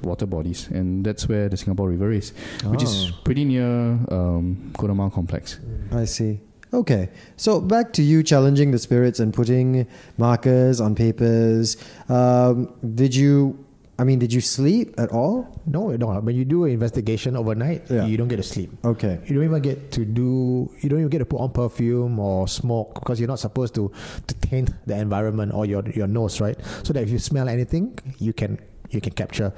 [0.02, 2.32] water bodies, and that's where the Singapore River is,
[2.64, 5.58] which is pretty near um, Mile Complex.
[5.92, 6.40] I see.
[6.72, 9.88] Okay, so back to you challenging the spirits and putting
[10.18, 11.76] markers on papers.
[12.08, 13.58] Um, did you
[14.00, 15.60] I mean, did you sleep at all?
[15.66, 16.08] No, no.
[16.24, 18.06] When you do an investigation overnight, Yeah.
[18.08, 18.72] you don't get to sleep.
[18.82, 19.20] Okay.
[19.28, 20.72] You don't even get to do.
[20.80, 23.92] You don't even get to put on perfume or smoke because you're not supposed to
[24.26, 26.56] to taint the environment or your your nose, right?
[26.82, 28.56] So that if you smell anything, you can
[28.88, 29.52] you can capture.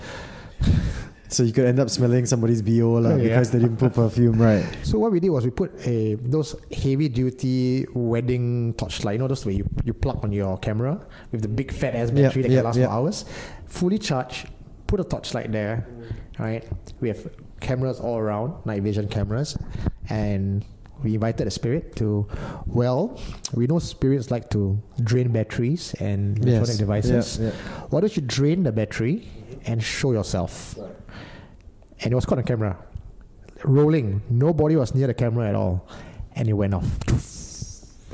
[1.33, 3.16] So you could end up smelling somebody's BO Yeah.
[3.16, 4.61] because they didn't put perfume, right?
[4.85, 9.14] So what we did was we put a those heavy duty wedding torchlight.
[9.16, 11.00] You know those where you, you plug on your camera
[11.33, 12.87] with the big fat ass battery that yeah, can last yeah.
[12.87, 13.24] for hours.
[13.73, 14.49] Fully charged.
[14.87, 15.89] Put a torchlight there.
[16.39, 16.69] Right.
[17.01, 17.27] We have
[17.61, 19.57] cameras all around, night vision cameras,
[20.11, 20.63] and
[21.03, 22.29] we invited the spirit to.
[22.67, 23.19] Well,
[23.55, 27.39] we know spirits like to drain batteries and electronic devices.
[27.39, 27.53] Yeah, yeah.
[27.89, 29.27] Why don't you drain the battery
[29.65, 30.77] and show yourself?
[32.01, 32.77] And it was caught on camera.
[33.65, 34.21] Rolling.
[34.29, 35.89] Nobody was near the camera at all.
[36.37, 36.85] And it went off.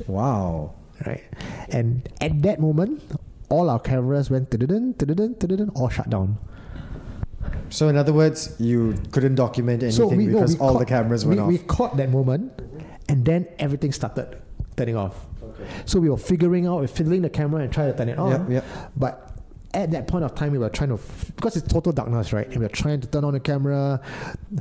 [0.07, 0.75] Wow.
[1.05, 1.25] Right.
[1.71, 3.03] And at that moment,
[3.48, 4.50] all our cameras went
[5.74, 6.38] all shut down.
[7.70, 11.40] So in other words, you couldn't document anything no, because all caught- the cameras went
[11.40, 11.48] we, off.
[11.48, 12.52] We caught that moment
[13.08, 14.40] and then everything started
[14.76, 15.26] turning off.
[15.42, 15.64] Okay.
[15.87, 18.18] So we were figuring out, we we're fiddling the camera and trying to turn it
[18.18, 18.50] on.
[18.50, 18.88] Yeah, yeah.
[18.96, 19.38] But
[19.74, 20.98] at that point of time, we were trying to,
[21.37, 22.46] because it's total darkness, right?
[22.46, 24.00] And we were trying to turn on the camera,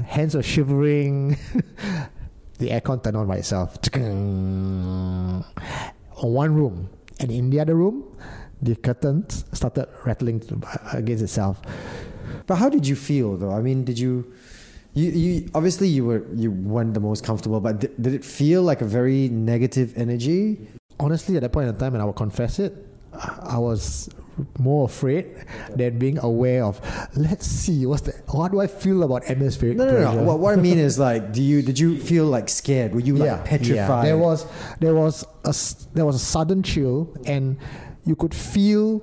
[0.06, 1.38] hands were shivering.
[2.58, 3.78] the aircon turned on by itself.
[3.96, 5.44] On
[6.34, 6.90] one room.
[7.20, 8.04] And in the other room,
[8.62, 10.42] the curtains started rattling
[10.94, 11.62] against itself.
[12.46, 13.52] But how did you feel though?
[13.52, 14.34] I mean, did you,
[14.94, 18.64] you, you obviously you were you weren't the most comfortable, but did, did it feel
[18.64, 20.68] like a very negative energy?
[21.00, 22.74] honestly, at that point in time, and I will confess it,
[23.42, 24.10] I was
[24.60, 25.26] more afraid
[25.76, 26.82] than being aware of.
[27.16, 30.16] Let's see, what's the what do I feel about atmospheric No, no, pressure?
[30.18, 30.24] no.
[30.24, 32.94] What, what I mean is like, do you did you feel like scared?
[32.94, 33.76] Were you like petrified?
[33.76, 34.02] Yeah.
[34.04, 34.46] There was
[34.80, 35.54] there was a
[35.94, 37.58] there was a sudden chill, and
[38.08, 39.02] you could feel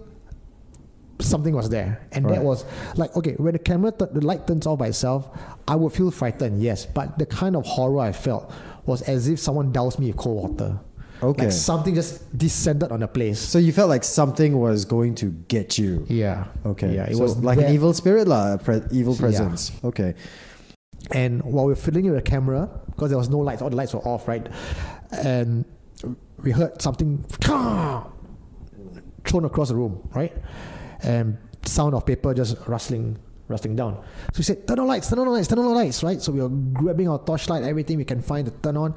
[1.21, 2.35] something was there, and Right.
[2.37, 2.65] that was
[2.97, 5.29] like okay when the camera t- the light turns off by itself,
[5.69, 8.51] I would feel frightened, yes, but the kind of horror I felt
[8.87, 10.81] was as if someone doused me with cold water.
[11.23, 11.45] Okay.
[11.45, 13.39] Like something just descended on the place.
[13.39, 16.05] So you felt like something was going to get you.
[16.09, 16.45] Yeah.
[16.67, 16.95] Okay.
[16.97, 17.05] Yeah.
[17.09, 19.21] It So was like an evil spirit, lah, a pre- evil Yeah.
[19.21, 19.73] presence.
[19.85, 20.15] Okay.
[21.13, 23.77] And while we were fiddling with the camera, because there was no lights, all the
[23.77, 24.47] lights were off, right?
[25.13, 25.65] And
[26.43, 27.25] we heard something
[29.25, 30.33] thrown across the room, right?
[31.03, 33.97] And sound of paper just rustling, rustling down.
[34.33, 36.21] So we said, "Turn on lights, turn on lights, turn on lights!" Right?
[36.21, 38.93] So we were grabbing our torchlight, everything we can find to turn on.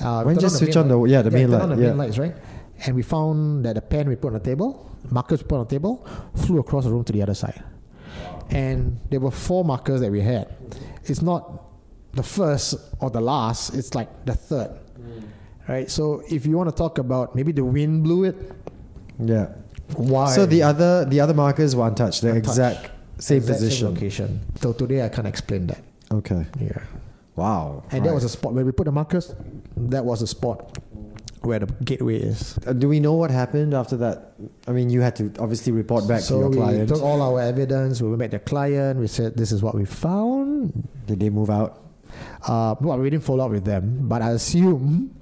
[0.00, 1.10] Uh, Why turn just the switch on the- light.
[1.10, 1.88] yeah, the main turn light, on the yeah.
[1.88, 2.34] main lights, right?
[2.86, 5.64] And we found that the pen we put on the table, markers we put on
[5.64, 7.62] the table, flew across the room to the other side.
[8.50, 10.48] And there were four markers that we had.
[11.04, 11.62] It's not
[12.12, 14.70] the first or the last, it's like the third.
[15.68, 15.88] Right?
[15.90, 18.36] So if you want to talk about maybe the wind blew it,
[19.22, 19.48] Yeah.
[19.98, 20.34] Why?
[20.34, 22.22] So the other the other markers were untouched.
[22.22, 22.46] The Untouched.
[22.48, 23.94] exact same Exact position.
[23.94, 24.40] location.
[24.60, 25.82] So today I can't explain that.
[26.12, 26.46] Okay.
[26.60, 26.78] Yeah.
[27.36, 27.84] Wow.
[27.90, 29.34] And that was a spot where we put the markers,
[29.76, 30.78] that was a spot
[31.42, 32.58] where the gateway is.
[32.66, 34.34] Uh, do we know what happened after that?
[34.68, 36.88] I mean, you had to obviously report back so to your we client.
[36.88, 40.86] took all our evidence, we met the client, we said this is what we found.
[41.06, 41.82] Did they move out?
[42.46, 45.14] Uh, well, we didn't follow up with them, but I assume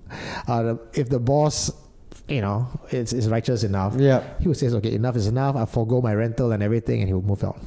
[0.49, 1.71] uh, if the boss,
[2.29, 4.23] you know, it's, is righteous enough, Yeah.
[4.41, 5.57] he would say, okay, enough is enough.
[5.57, 7.59] I forego my rental and everything, and he would move out.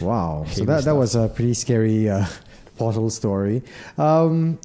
[0.00, 0.44] Wow.
[0.46, 0.96] So Heavy that, that stuff.
[0.96, 2.24] was a pretty scary uh,
[2.78, 3.62] portal story.
[3.98, 4.58] Um,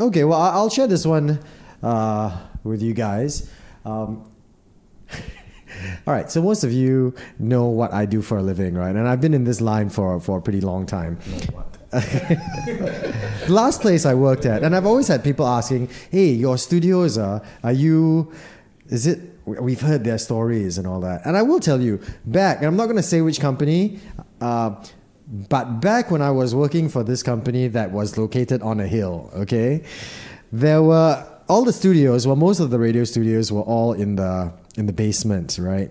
[0.00, 1.40] okay, well, I- I'll share this one
[1.82, 3.50] uh, with you guys.
[3.84, 4.30] Um,
[6.06, 8.94] all right, so most of you know what I do for a living, right?
[8.94, 11.18] And I've been in this line for, for a pretty long time.
[11.94, 17.16] the last place I worked at, and I've always had people asking, "Hey, your studios
[17.18, 18.32] are are you?
[18.88, 19.20] Is it?
[19.44, 22.76] We've heard their stories and all that." And I will tell you, back, and I'm
[22.76, 23.98] not going to say which company,
[24.40, 24.74] uh,
[25.26, 29.30] but back when I was working for this company that was located on a hill,
[29.34, 29.82] okay,
[30.52, 32.26] there were all the studios.
[32.26, 35.90] Well, most of the radio studios were all in the in the basement, right?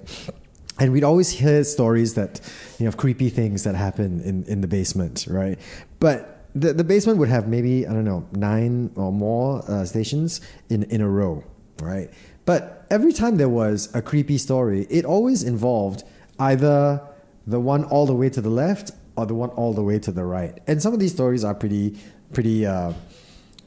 [0.80, 2.42] and we'd always hear stories that
[2.80, 5.60] you know creepy things that happen in, in the basement right
[6.00, 10.42] but the, the basement would have maybe i don't know nine or more uh, stations
[10.70, 11.44] in, in a row
[11.82, 12.10] right
[12.46, 16.04] but every time there was a creepy story it always involved
[16.40, 17.02] either
[17.48, 20.12] the one all the way to the left or the one all the way to
[20.12, 20.60] the right.
[20.68, 21.98] And some of these stories are pretty
[22.34, 22.94] pretty uh,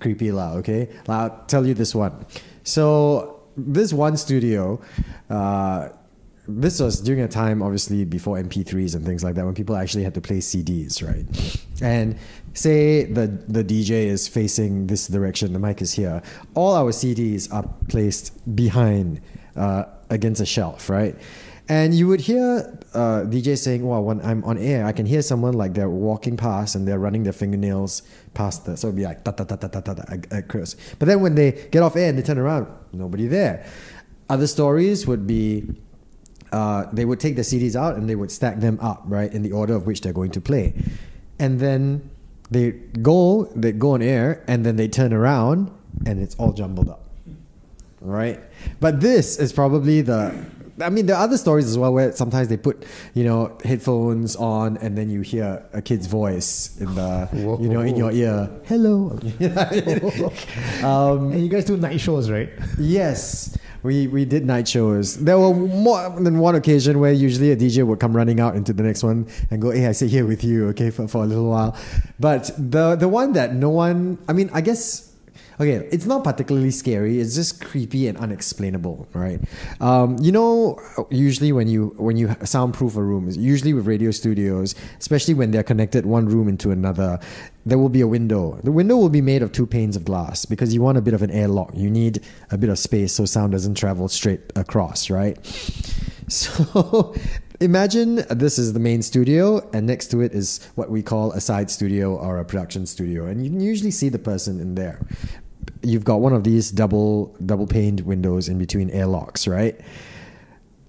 [0.00, 0.88] creepy lah okay?
[1.08, 2.26] I'll tell you this one.
[2.64, 4.80] So this one studio
[5.30, 5.88] uh,
[6.48, 10.04] this was during a time obviously before mp3s and things like that when people actually
[10.04, 11.26] had to play cds right
[11.82, 12.16] and
[12.54, 16.22] say the the dj is facing this direction the mic is here
[16.54, 19.20] all our cds are placed behind
[19.56, 21.16] uh, against a shelf right
[21.68, 25.20] and you would hear uh, DJ saying, "Well, when I'm on air, I can hear
[25.20, 28.02] someone like they're walking past and they're running their fingernails
[28.35, 30.42] past the." So it'd be like ta ta ta ta ta ta ta a, a
[30.42, 30.76] curse.
[31.00, 33.66] But then when they get off air and they turn around, nobody there.
[34.28, 35.64] Other stories would be.
[36.56, 39.42] Uh, they would take the CDs out and they would stack them up right in
[39.42, 40.72] the order of which they're going to play,
[41.38, 42.08] and then
[42.50, 42.70] they
[43.10, 45.70] go they go on air and then they turn around
[46.06, 47.06] and it's all jumbled up
[48.06, 48.40] right?
[48.80, 50.32] But this is probably the
[50.80, 52.84] I mean, there are other stories as well where sometimes they put,
[53.14, 57.80] you know, headphones on and then you hear a kid's voice in the, you know,
[57.80, 58.50] in your ear.
[58.64, 59.18] Hello.
[60.82, 62.50] um, And you guys do night shows, right?
[62.78, 65.16] Yes, we we did night shows.
[65.16, 68.72] There were more than one occasion where usually a DJ would come running out into
[68.72, 71.26] the next one and go, "Hey, I sit here with you, okay, for, for a
[71.26, 71.76] little while."
[72.18, 75.05] But the the one that no one, I mean, I guess.
[75.58, 77.18] Okay, it's not particularly scary.
[77.18, 79.40] It's just creepy and unexplainable, right?
[79.80, 80.78] Um, you know,
[81.10, 85.62] usually when you when you soundproof a room, usually with radio studios, especially when they're
[85.62, 87.18] connected one room into another,
[87.64, 88.60] there will be a window.
[88.64, 91.14] The window will be made of two panes of glass because you want a bit
[91.14, 91.70] of an airlock.
[91.74, 95.36] You need a bit of space so sound doesn't travel straight across, right?
[96.28, 97.14] So
[97.60, 101.40] imagine this is the main studio, and next to it is what we call a
[101.40, 105.00] side studio or a production studio, and you can usually see the person in there.
[105.87, 109.79] You've got one of these double double paned windows in between airlocks, right?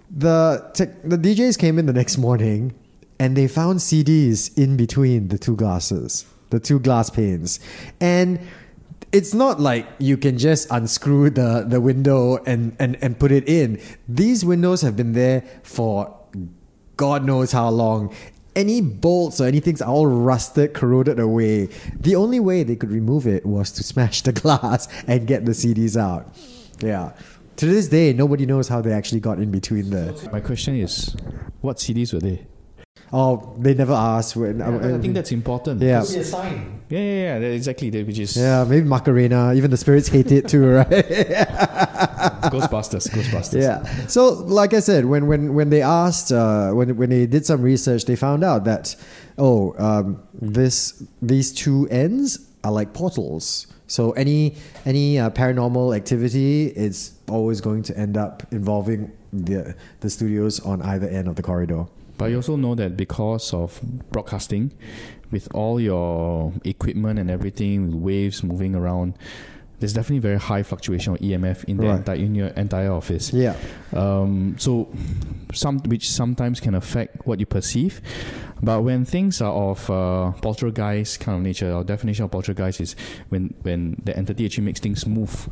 [0.10, 2.74] The tech, the DJs came in the next morning,
[3.20, 7.60] and they found CDs in between the two glasses, the two glass panes,
[8.00, 8.40] and
[9.12, 13.48] it's not like you can just unscrew the, the window and, and, and put it
[13.48, 13.80] in.
[14.08, 16.14] These windows have been there for
[16.98, 18.14] God knows how long.
[18.58, 21.70] Any bolts or anything's all rusted, corroded away.
[22.00, 25.52] The only way they could remove it was to smash the glass and get the
[25.52, 26.36] CDs out.
[26.82, 27.12] Yeah.
[27.58, 30.30] To this day, nobody knows how they actually got in between the.
[30.32, 31.16] My question is,
[31.62, 32.48] what CDs were they?
[33.14, 34.36] Oh, they never asked.
[34.36, 35.80] When, I think that's important.
[35.82, 36.02] Yeah.
[36.02, 36.82] Could be a sign.
[36.90, 37.48] Yeah, yeah, yeah.
[37.48, 38.04] Exactly.
[38.04, 39.54] Which is Yeah, maybe Macarena.
[39.54, 40.88] Even the spirits hate it too, right?
[42.52, 43.10] Ghostbusters.
[43.10, 43.62] Ghostbusters.
[43.62, 43.84] Yeah.
[44.08, 47.62] So, like I said, when when when they asked, uh, when when they did some
[47.62, 48.96] research, they found out that
[49.38, 53.68] oh, um, this these two ends are like portals.
[53.88, 54.56] So any
[54.86, 60.82] any uh, paranormal activity is always going to end up involving the the studios on
[60.82, 61.86] either end of the corridor.
[62.18, 63.80] But you also know that because of
[64.12, 64.72] broadcasting,
[65.32, 69.18] with all your equipment and everything, waves moving around,
[69.80, 71.98] there's definitely very high fluctuation of EMF in the Right.
[71.98, 73.32] entire in your entire office.
[73.34, 73.56] Yeah.
[73.94, 74.88] Um, so
[75.54, 78.02] some which sometimes can affect what you perceive.
[78.62, 82.96] But when things are of uh, poltergeist kind of nature, our definition of poltergeist is
[83.30, 85.48] when when the entity actually makes things move.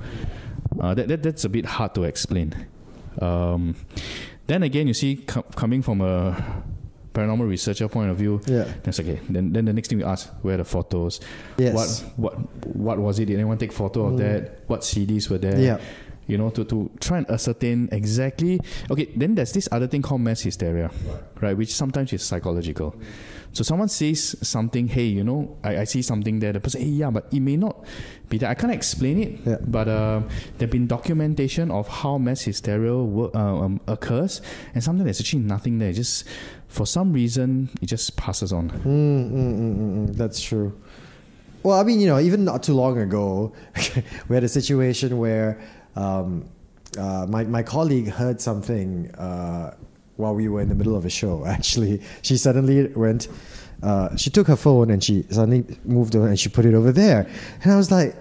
[0.80, 2.54] Uh, that, that that's a bit hard to explain.
[3.22, 3.76] Um,
[4.48, 6.64] then again, you see, co- coming from a
[7.16, 8.66] paranormal researcher point of view, Yeah.
[8.84, 9.20] that's okay.
[9.30, 11.20] Then then the next thing we ask, where are the photos?
[11.58, 11.74] Yes.
[11.74, 12.36] What what
[12.76, 13.26] what was it?
[13.26, 14.18] Did anyone take photo of Mm.
[14.20, 14.60] that?
[14.68, 15.58] What CDs were there?
[15.60, 15.78] Yeah.
[16.28, 18.60] You know, to, to try and ascertain exactly.
[18.90, 20.90] Okay, then there's this other thing called mass hysteria,
[21.42, 21.56] right?
[21.56, 22.96] Which sometimes is psychological.
[23.54, 26.52] So someone says something, hey, you know, I, I see something there.
[26.52, 27.86] The person, hey, yeah, but it may not
[28.28, 28.50] be that.
[28.50, 29.58] I can't explain it, Yeah.
[29.66, 30.22] but uh,
[30.58, 34.42] there've been documentation of how mass hysteria wo- uh, um, occurs,
[34.74, 35.94] and sometimes there's actually nothing there.
[35.94, 36.26] Just
[36.68, 38.72] for some reason, it just passes on.
[38.72, 40.16] Mm, mm, mm, mm, mm.
[40.18, 40.78] That's true.
[41.64, 43.54] Well, I mean, you know, even not too long ago,
[44.28, 45.60] we had a situation where
[45.96, 46.50] um,
[46.98, 49.76] uh, my my colleague heard something uh,
[50.18, 51.46] while we were in the middle of a show.
[51.58, 53.28] Actually, she suddenly went.
[53.84, 56.92] Uh, she took her phone and she suddenly moved over and she put it over
[56.92, 57.30] there,
[57.64, 58.16] and I was like.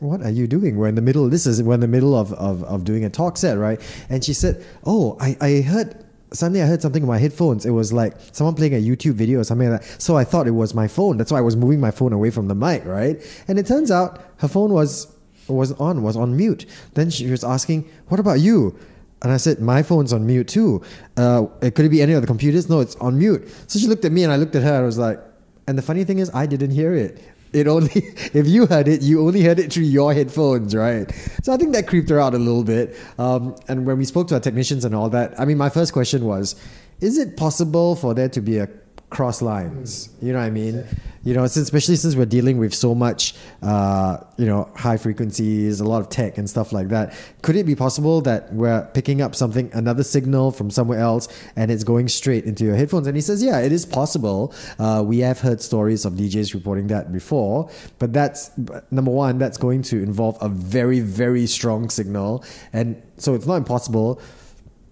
[0.00, 0.76] What are you doing?
[0.76, 1.28] We're in the middle.
[1.28, 3.80] This is we're in the middle of, of, of doing a talk set, right?
[4.08, 7.66] And she said, "Oh, I, I heard suddenly I heard something in my headphones.
[7.66, 10.00] It was like someone playing a YouTube video or something like that.
[10.00, 11.16] So I thought it was my phone.
[11.16, 13.20] That's why I was moving my phone away from the mic, right?
[13.48, 15.12] And it turns out her phone was
[15.48, 16.66] was on, was on mute.
[16.94, 18.78] Then she was asking, "What about you?"
[19.22, 20.82] And I said, "My phone's on mute too.
[21.16, 22.68] Uh, it could it be any of the computers?
[22.68, 24.74] No, it's on mute." So she looked at me and I looked at her.
[24.74, 25.20] and I was like,
[25.66, 27.22] and the funny thing is, I didn't hear it.
[27.52, 31.10] It only if you heard it, you only heard it through your headphones, right?
[31.42, 32.96] So I think that creeped her out a little bit.
[33.18, 35.92] Um, and when we spoke to our technicians and all that, I mean, my first
[35.92, 36.56] question was,
[37.00, 38.68] is it possible for there to be a
[39.10, 40.10] cross lines?
[40.20, 40.84] You know what I mean?
[41.28, 45.78] You know, since, especially since we're dealing with so much, uh, you know, high frequencies,
[45.78, 47.12] a lot of tech and stuff like that.
[47.42, 51.70] Could it be possible that we're picking up something, another signal from somewhere else, and
[51.70, 53.06] it's going straight into your headphones?
[53.06, 54.54] And he says, yeah, it is possible.
[54.78, 57.68] Uh, we have heard stories of DJs reporting that before,
[57.98, 58.50] but that's
[58.90, 59.36] number one.
[59.36, 64.18] That's going to involve a very, very strong signal, and so it's not impossible.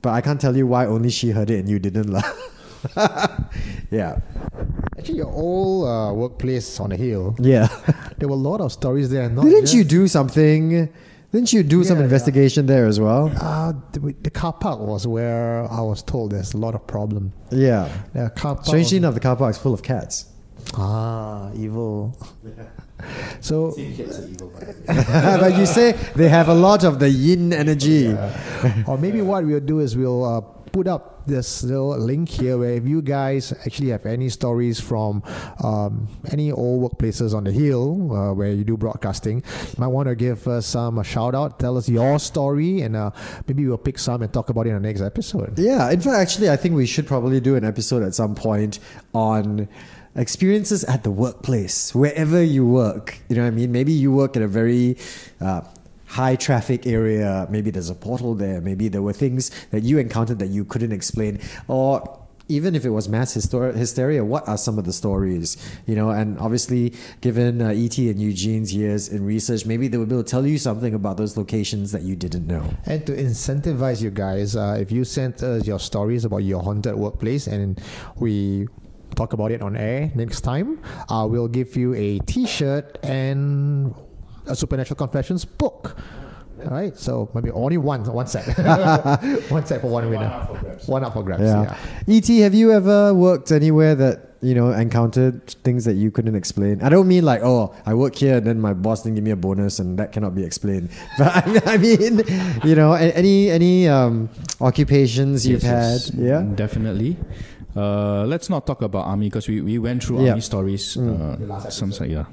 [0.03, 2.30] But I can't tell you why only she heard it and you didn't, lah.
[3.91, 4.18] Yeah.
[4.99, 7.68] Actually, your old uh, workplace on the hill, Yeah.
[8.18, 9.28] there were a lot of stories there.
[9.28, 10.89] Not Didn't just, you do something?
[11.32, 12.05] Didn't you do some Yeah, yeah.
[12.05, 13.30] investigation there as well?
[13.41, 17.32] Uh, the, the car park was where I was told there's a lot of problem.
[17.51, 17.89] Yeah.
[18.12, 20.26] The car park Strangely was- enough, the car park is full of cats.
[20.74, 22.16] Ah, evil.
[23.41, 23.74] So
[24.87, 28.09] but you say they have a lot of the yin energy.
[28.87, 30.41] or maybe what we'll do is we'll uh,
[30.72, 35.22] put up this little link here where if you guys actually have any stories from
[35.62, 40.08] um, any old workplaces on the hill uh, where you do broadcasting, you might want
[40.08, 43.10] to give us some a shout out, tell us your story, and uh,
[43.46, 45.58] maybe we'll pick some and talk about it in the next episode.
[45.58, 48.78] Yeah, in fact, actually, I think we should probably do an episode at some point
[49.12, 49.68] on
[50.14, 53.18] experiences at the workplace, wherever you work.
[53.28, 53.72] You know what I mean?
[53.72, 54.96] Maybe you work at a very
[55.40, 55.62] uh,
[56.07, 57.46] high traffic area.
[57.50, 58.61] Maybe there's a portal there.
[58.61, 62.90] Maybe there were things that you encountered that you couldn't explain, or even if it
[62.90, 65.57] was mass hyster- hysteria, what are some of the stories?
[65.86, 70.07] You know, and obviously, given uh, ET and Eugene's years in research, maybe they will
[70.07, 72.62] be able to tell you something about those locations that you didn't know.
[72.84, 76.94] And to incentivize you guys, uh, if you send us your stories about your haunted
[76.94, 77.80] workplace and
[78.16, 78.68] we
[79.16, 83.94] talk about it on air next time, uh, we'll give you a T-shirt and
[84.47, 85.97] a Supernatural Confessions book.
[86.64, 88.47] All right, so maybe only one one set,
[89.51, 90.30] one set for one winner,
[90.86, 91.42] one up for grabs.
[91.42, 91.76] Yeah.
[92.07, 92.14] Yeah.
[92.16, 96.80] Et, have you ever worked anywhere that you know encountered things that you couldn't explain?
[96.80, 99.32] I don't mean like oh I work here and then my boss didn't give me
[99.32, 100.88] a bonus and that cannot be explained.
[101.18, 102.22] But I I mean,
[102.64, 104.30] you know, any any um,
[104.61, 106.18] occupations you've Yes, had?
[106.18, 106.40] yes, Yeah.
[106.57, 107.18] definitely.
[107.76, 110.30] Uh, let's not talk about army because we, we went through Yeah.
[110.30, 110.97] army stories.
[110.97, 111.36] Uh,
[111.68, 112.24] some say yeah.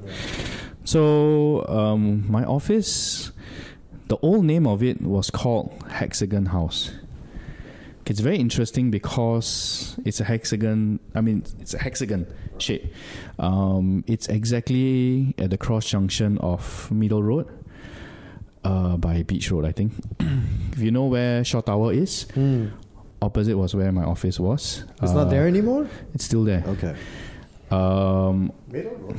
[0.85, 3.31] So um, my office,
[4.07, 6.91] the old name of it was called Hexagon House.
[8.05, 10.99] It's very interesting because it's a hexagon.
[11.15, 12.27] I mean, it's a hexagon
[12.57, 12.93] shape.
[13.39, 17.47] Um, it's exactly at the cross junction of Middle Road,
[18.65, 19.93] uh, by Beach Road, I think.
[20.73, 22.67] if you know where Shaw Tower is, Hmm.
[23.21, 24.83] opposite was where my office was.
[25.01, 25.87] It's Uh, not there anymore.
[26.13, 26.61] It's still there.
[26.67, 26.95] Okay.
[27.71, 29.17] Um, Middle Road.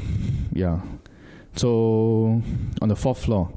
[0.52, 0.78] yeah.
[1.56, 2.42] So
[2.82, 3.52] on the fourth floor,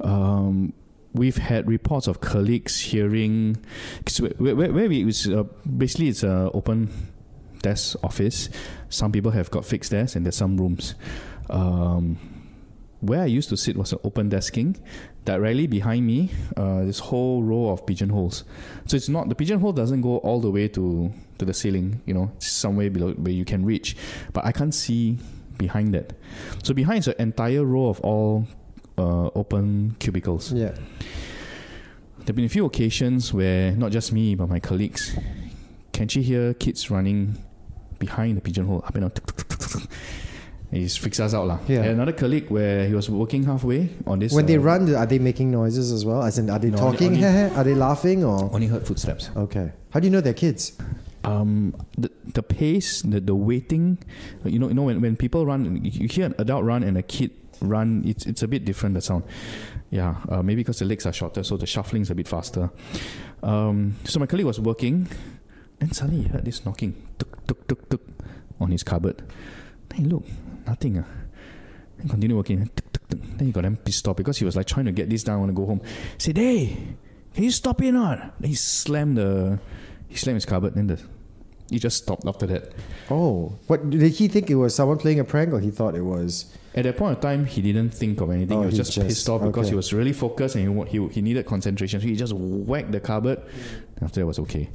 [0.00, 0.72] um,
[1.14, 3.56] we've had reports of colleagues hearing.
[4.38, 6.90] Where, where, where we it's uh, basically it's an open
[7.62, 8.50] desk office.
[8.88, 10.94] Some people have got fixed desks, and there's some rooms.
[11.50, 12.18] Um,
[13.00, 14.76] where I used to sit was an open desking.
[15.24, 18.44] Directly behind me, uh, this whole row of pigeonholes.
[18.86, 22.00] So it's not the pigeonhole doesn't go all the way to to the ceiling.
[22.06, 23.96] You know, somewhere below where you can reach,
[24.32, 25.18] but I can't see
[25.58, 26.12] behind that.
[26.62, 28.46] So behind is an entire row of all
[28.96, 30.52] uh, open cubicles.
[30.52, 30.74] Yeah.
[32.24, 35.16] There've been a few occasions where not just me but my colleagues
[35.92, 37.42] can she hear kids running
[37.98, 39.82] behind the pigeonhole up and down.
[40.70, 41.58] He freaks us out lah.
[41.66, 41.78] Yeah.
[41.80, 44.34] And another colleague where he was working halfway on this.
[44.34, 46.22] When they uh, run, are they making noises as well?
[46.22, 47.14] As in, are they No, talking?
[47.24, 47.24] only-
[47.56, 48.22] are they laughing?
[48.22, 49.30] Or only heard footsteps.
[49.34, 49.72] okay.
[49.90, 50.76] How do you know they're kids?
[51.28, 53.98] Um, the the pace, the the waiting,
[54.44, 57.02] you know, you know when, when people run, you hear an adult run and a
[57.02, 59.24] kid run, it's it's a bit different the sound.
[59.90, 62.70] Yeah, uh, maybe because the legs are shorter, so the shuffling is a bit faster.
[63.42, 65.08] Um, so my colleague was working,
[65.78, 68.00] then suddenly he heard this knocking, tuk tuk tuk tuk,
[68.60, 69.22] on his cupboard.
[69.88, 70.30] Then he looked,
[70.66, 70.98] nothing.
[70.98, 71.04] Uh.
[71.98, 72.68] Then continue working.
[72.68, 73.20] Tuk, tuk, tuk.
[73.36, 75.40] Then he got them pissed off because he was like trying to get this down,
[75.40, 75.80] want to go home.
[76.16, 76.76] He said, "Hey,
[77.34, 79.58] can you stop it or not?" Then he slammed the
[80.08, 81.00] he slammed his cupboard, then the
[81.70, 82.72] he just stopped after that.
[83.10, 84.74] Oh, what did he think it was?
[84.74, 86.46] Someone playing a prank, or he thought it was?
[86.74, 88.58] At that point of time, he didn't think of anything.
[88.58, 90.98] Oh, he was he just, just- pissed off because he was really focused and he,
[90.98, 92.00] he he needed concentration.
[92.00, 93.40] So he just whacked the cupboard.
[94.00, 94.70] After that was okay,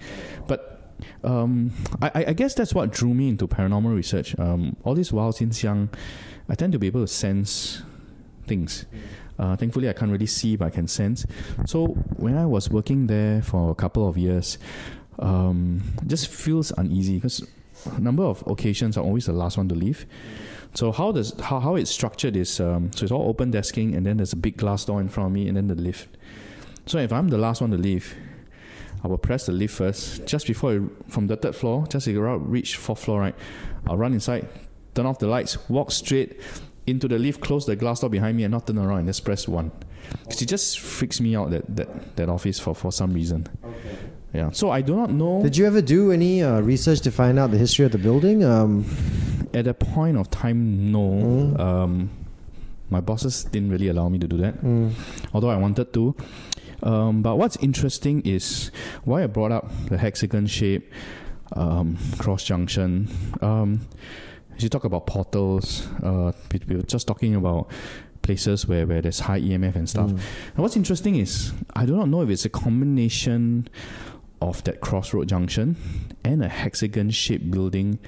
[0.47, 1.71] but um,
[2.01, 4.37] I I- I guess that's what drew me into paranormal research.
[4.37, 5.89] Um, all this while since young,
[6.49, 7.81] I tend to be able to sense
[8.45, 8.85] things.
[9.39, 11.25] Uh, thankfully, I can't really see, but I can sense.
[11.65, 11.87] So
[12.17, 14.57] when I was working there for a couple of years,
[15.19, 17.45] um, just feels uneasy because
[17.99, 20.05] number of occasions I'm always the last one to leave.
[20.73, 24.05] So how does how, how it's structured is um, so it's all open desking and
[24.05, 26.17] then there's a big glass door in front of me and then the lift.
[26.85, 28.15] So if I'm the last one to leave,
[29.03, 32.77] I will press the lift first just before from the third floor, just around reach
[32.77, 33.35] fourth floor, right?
[33.87, 34.47] I'll run inside,
[34.95, 36.39] turn off the lights, walk straight
[36.87, 39.23] into the lift, close the glass door behind me, and not turn around and just
[39.23, 39.71] press one.
[40.23, 43.47] Because it just freaks me out that, that, that office for, for some reason.
[44.33, 44.49] Yeah.
[44.51, 45.41] So I do not know.
[45.43, 48.43] Did you ever do any uh, research to find out the history of the building?
[48.43, 48.85] Um,
[49.53, 50.99] At a point of time, no.
[50.99, 51.59] Mm.
[51.59, 52.09] Um,
[52.89, 54.91] my bosses didn't really allow me to do that, mm,
[55.33, 56.15] although I wanted to.
[56.81, 58.71] Um, but what's interesting is
[59.05, 60.91] why I brought up the hexagon shape.
[61.55, 63.07] um, cross junction.
[63.41, 63.81] Um,
[64.55, 67.69] as you talk about portals, uh, we, we were just talking about
[68.21, 70.09] places where, where there's high EMF and stuff.
[70.09, 70.19] Mm.
[70.55, 73.67] And what's interesting is I do not know if it's a combination
[74.49, 75.75] of that crossroad junction
[76.23, 77.99] and a hexagon shaped building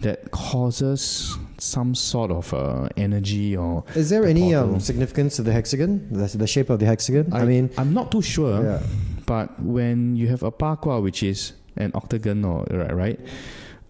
[0.00, 5.52] that causes some sort of uh, energy or Is there any um, significance to the
[5.52, 6.08] hexagon?
[6.12, 7.32] The, the shape of the hexagon?
[7.32, 8.82] I, mean, I'm not too sure yeah.
[9.24, 13.20] but when you have a pakwa which is an octagon or right, right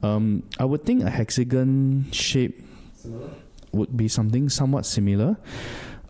[0.03, 2.63] um, I would think a hexagon shape
[3.73, 5.37] would be something somewhat similar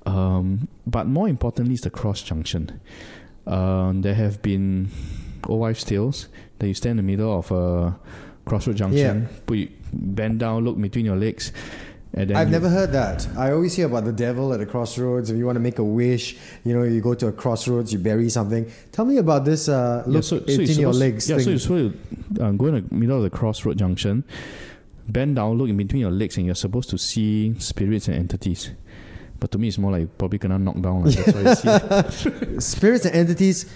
[0.05, 2.81] um, but more importantly is the cross junction
[3.47, 4.91] um, there have been
[5.49, 6.29] old wives tales
[6.59, 7.97] that you stand in the middle of a
[8.45, 11.53] crossroad junction put you, bend down look between your legs
[12.15, 13.29] and then I've you- never heard that.
[13.37, 15.29] I always hear about the devil at the crossroads.
[15.29, 17.99] If you want to make a wish, you know, you go to a crossroads, you
[17.99, 18.71] bury something.
[18.91, 19.69] Tell me about this.
[19.69, 21.29] Uh, Yeah, look so, so between your legs.
[21.29, 21.51] Yeah, so thing.
[21.51, 21.95] you're supposed
[22.37, 24.25] to uh, go in the middle of the crossroad junction,
[25.09, 28.71] bend down, look in between your legs, and you're supposed to see spirits and entities.
[29.39, 31.05] But to me, it's more like probably gonna knock down.
[31.05, 32.61] Like, that's what you see.
[32.61, 33.67] Spirits and entities,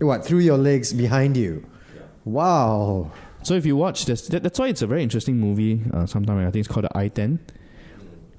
[0.00, 1.66] what through your legs behind you?
[2.24, 3.12] Wow.
[3.42, 5.82] So if you watch this, that, that's why it's a very interesting movie.
[5.92, 7.40] Uh, sometime I think it's called the Eye Ten.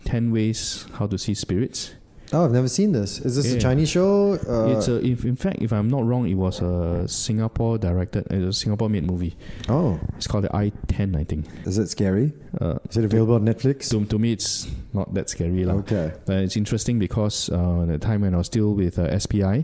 [0.03, 1.93] Ten ways how to see spirits.
[2.35, 3.19] Oh, I've never seen this.
[3.19, 4.33] Is this a Chinese show?
[4.33, 8.29] Uh, it's a, if, in fact, if I'm not wrong, it was a Singapore directed,
[8.29, 9.37] a Singapore made movie.
[9.69, 11.45] oh, It's called the Eye Ten, I think.
[11.65, 12.33] is it scary?
[12.59, 13.89] Uh, Is it available on Netflix?
[13.91, 15.75] to, to me, it's not that scary, lah.
[15.75, 16.11] Okay.
[16.27, 19.63] Uh, it's interesting because uh, at the time when I was still with uh, SPI,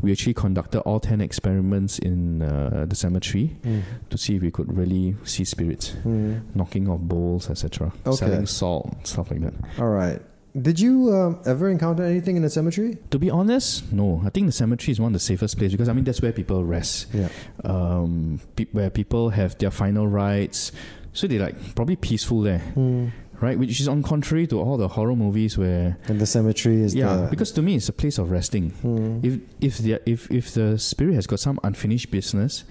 [0.00, 3.82] we actually conducted all 10 experiments in uh, the cemetery Mm.
[4.10, 6.42] to see if we could really see spirits, Mm.
[6.54, 8.16] knocking off bowls, etc., Okay.
[8.16, 9.54] selling salt, stuff like that.
[9.80, 10.20] All right.
[10.60, 12.98] Did you um, ever encounter anything in the cemetery?
[13.10, 14.20] To be honest, no.
[14.24, 16.32] I think the cemetery is one of the safest places because I mean that's where
[16.32, 17.28] people rest, Yeah.
[17.64, 20.70] um, pe- where people have their final rites.
[21.14, 23.12] So they like probably peaceful there, Mm.
[23.40, 23.58] right?
[23.58, 27.16] Which is on contrary to all the horror movies where And the cemetery is yeah,
[27.16, 27.26] the.
[27.30, 28.72] because to me it's a place of resting.
[28.82, 29.24] Mm.
[29.24, 32.64] If if the if if the spirit has got some unfinished business,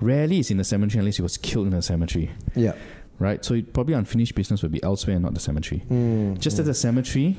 [0.00, 2.72] rarely is in the cemetery unless it was killed in the cemetery, yeah.
[3.20, 3.44] Right?
[3.44, 5.84] So it, probably unfinished business would be elsewhere and not the cemetery.
[5.88, 6.40] Mm.
[6.40, 6.60] Just mm.
[6.60, 7.36] at the cemetery,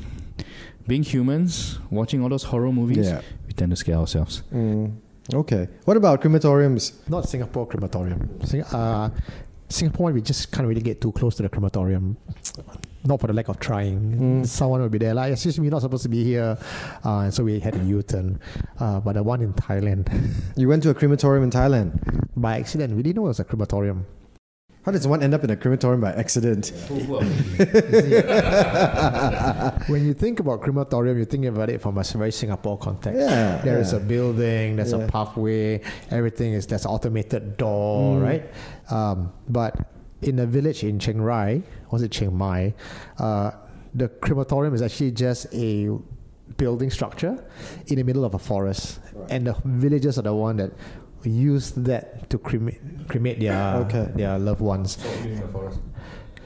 [0.87, 3.21] being humans, watching all those horror movies, Yeah.
[3.47, 4.43] we tend to scare ourselves.
[4.53, 4.93] Mm.
[5.33, 5.67] Okay.
[5.85, 6.93] What about crematoriums?
[7.09, 8.39] Not Singapore crematorium.
[8.45, 9.09] Sing- uh,
[9.69, 12.17] Singapore, we just can't really get too close to the crematorium.
[13.05, 14.41] Not for the lack of trying.
[14.43, 14.45] Mm.
[14.45, 16.57] Someone will be there, like, excuse me, you're not supposed to be here.
[17.05, 18.39] Uh, and so we had a U turn.
[18.79, 20.09] Uh, but the one in Thailand,
[20.57, 21.99] You went to a crematorium in Thailand.
[22.35, 24.05] by accident, we didn't know it was a crematorium.
[24.83, 26.69] How does one end up in a crematorium by accident?
[29.87, 33.19] when you think about crematorium, you think about it from a very Singapore context.
[33.19, 33.61] Yeah.
[33.63, 33.99] There is yeah.
[33.99, 35.03] a building, there's Yeah.
[35.03, 38.23] a pathway, everything is there's an automated door, Mm.
[38.23, 38.43] right?
[38.89, 39.75] Um, but
[40.23, 41.61] in a village in Chiang Rai,
[41.91, 42.73] was it Chiang Mai?
[43.19, 43.51] Uh,
[43.93, 45.89] the crematorium is actually just a
[46.57, 47.37] building structure
[47.87, 50.71] in the middle of a forest, and the villagers are the one that
[51.29, 54.07] use that to cremate, cremate their Okay.
[54.15, 54.97] their loved ones.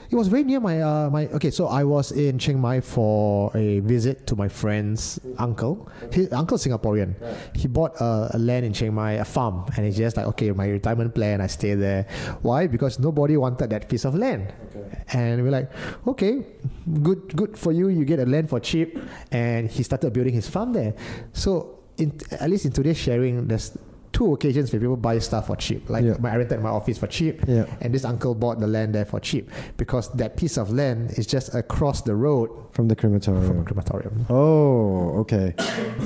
[0.07, 1.49] It was very near my uh, my okay.
[1.49, 5.89] So I was in Chiang Mai for a visit to my friend's uncle.
[6.13, 7.15] His uncle Singaporean.
[7.57, 10.51] He bought a, a land in Chiang Mai, a farm, and he's just like, okay,
[10.51, 11.41] my retirement plan.
[11.41, 12.05] I stay there.
[12.43, 12.67] Why?
[12.67, 14.53] Because nobody wanted that piece of land.
[14.69, 15.03] okay.
[15.13, 15.71] And we're like,
[16.07, 16.45] okay,
[17.01, 17.89] good, good for you.
[17.89, 18.99] You get a land for cheap.
[19.31, 20.93] And he started building his farm there.
[21.33, 23.75] So in at least in today's sharing, there's
[24.15, 25.89] two occasions where people buy stuff for cheap.
[25.89, 26.15] Like Yeah.
[26.21, 27.43] my, I rented my office for cheap.
[27.47, 27.65] Yeah.
[27.81, 31.27] And this uncle bought the land there for cheap because that piece of land is
[31.27, 33.45] just across the road From the crematorium.
[33.45, 34.25] from a crematorium.
[34.29, 35.53] Oh, okay.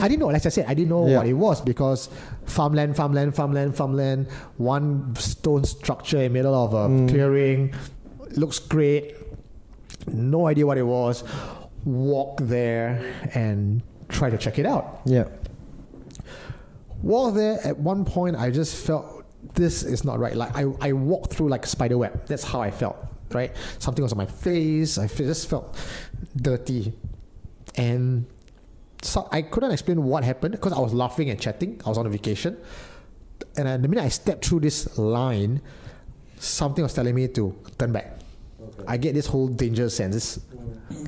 [0.01, 1.18] I didn't know, like I said, I didn't know Yeah.
[1.18, 2.10] what it was because
[2.45, 4.26] farmland, farmland, farmland, farmland,
[4.57, 7.10] one stone structure in the middle of a Mm.
[7.10, 7.74] clearing,
[8.36, 9.14] looks great.
[10.12, 11.24] No idea what it was.
[11.86, 12.99] Walk there
[13.36, 15.01] and try to check it out.
[15.05, 15.26] Yeah.
[17.02, 20.36] Walk there, at one point, I just felt this is not right.
[20.36, 22.26] Like I, I walked through like a spider web.
[22.28, 22.97] That's how I felt,
[23.32, 23.56] right?
[23.80, 24.97] Something was on my face.
[24.97, 25.78] I just felt
[26.36, 26.93] dirty.
[27.76, 28.26] And
[29.02, 31.82] so I couldn't explain what happened because I was laughing and chatting.
[31.86, 32.58] I was on a vacation.
[33.56, 35.62] And the minute I stepped through this line,
[36.38, 38.20] something was telling me to turn back.
[38.88, 40.39] I get this whole danger sense, this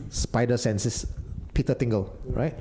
[0.09, 1.05] spider sense, this
[1.53, 2.57] Peter Tingle, right?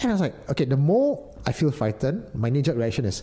[0.00, 3.22] And I was like, okay, the more I feel frightened, my knee jerk reaction is,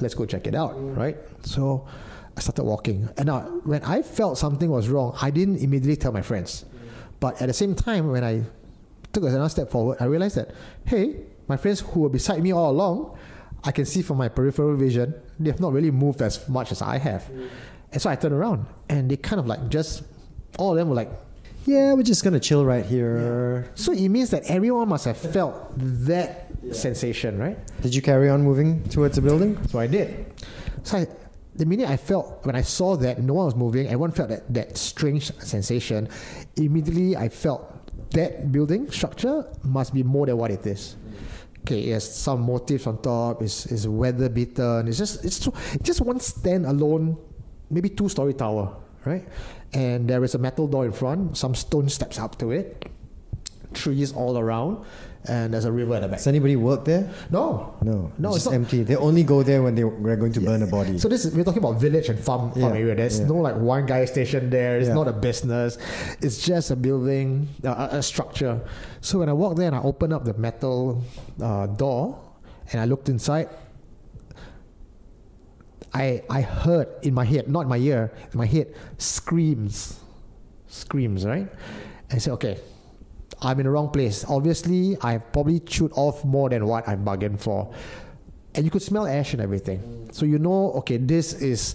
[0.00, 1.18] let's go check it out, right?
[1.42, 1.86] So
[2.34, 3.10] I started walking.
[3.18, 6.64] And now, when I felt something was wrong, I didn't immediately tell my friends.
[7.20, 8.44] But at the same time, when I
[9.12, 10.52] took another step forward, I realized that,
[10.86, 11.16] hey,
[11.46, 13.18] my friends who were beside me all along,
[13.62, 16.80] I can see from my peripheral vision, they have not really moved as much as
[16.80, 17.28] I have.
[17.92, 20.02] And so I turned around, and they kind of like just
[20.58, 21.10] all of them were like.
[21.66, 23.70] Yeah, we're just gonna chill right here.
[23.74, 25.72] So it means that everyone must have felt
[26.06, 27.58] that sensation, right?
[27.82, 29.58] Did you carry on moving towards the building?
[29.68, 30.32] So I did.
[30.82, 31.06] So I,
[31.54, 34.52] the minute I felt when I saw that no one was moving, everyone felt that,
[34.52, 36.08] that strange sensation.
[36.56, 37.70] Immediately, I felt
[38.10, 40.96] that building structure must be more than what it is.
[41.60, 43.42] Okay, it has some motifs on top.
[43.42, 44.86] It's, it's weather beaten.
[44.88, 47.18] It's just it's, so, it's just one standalone,
[47.70, 49.26] maybe two story tower, right?
[49.72, 51.36] And there is a metal door in front.
[51.36, 52.84] Some stone steps up to it.
[53.72, 54.84] Trees all around,
[55.26, 56.18] and there's a river at the back.
[56.18, 57.08] Does anybody work there?
[57.30, 58.82] No, No, No, it's it's not- empty.
[58.82, 60.98] They only go there when they we're going to burn a body.
[60.98, 62.94] So this is, we're talking about village and farm, farm Yeah, area.
[62.94, 63.26] There's yeah.
[63.26, 64.78] no like one guy stationed there.
[64.78, 64.94] It's Yeah.
[64.94, 65.78] not a business.
[66.20, 68.60] It's just a building, uh, a, a structure.
[69.00, 71.02] So when I walked there and I opened up the metal
[71.40, 72.20] uh, door
[72.72, 73.48] and I looked inside,
[75.92, 80.00] I I heard in my head, not in my ear, in my head, screams,
[80.68, 81.24] screams.
[81.24, 81.48] Right?
[82.10, 82.58] And I said, okay.
[83.42, 84.24] I'm in the wrong place.
[84.28, 87.72] Obviously, I've probably chewed off more than what I bargained for
[88.54, 90.08] and you could smell ash and everything.
[90.12, 91.74] So you know, okay, this is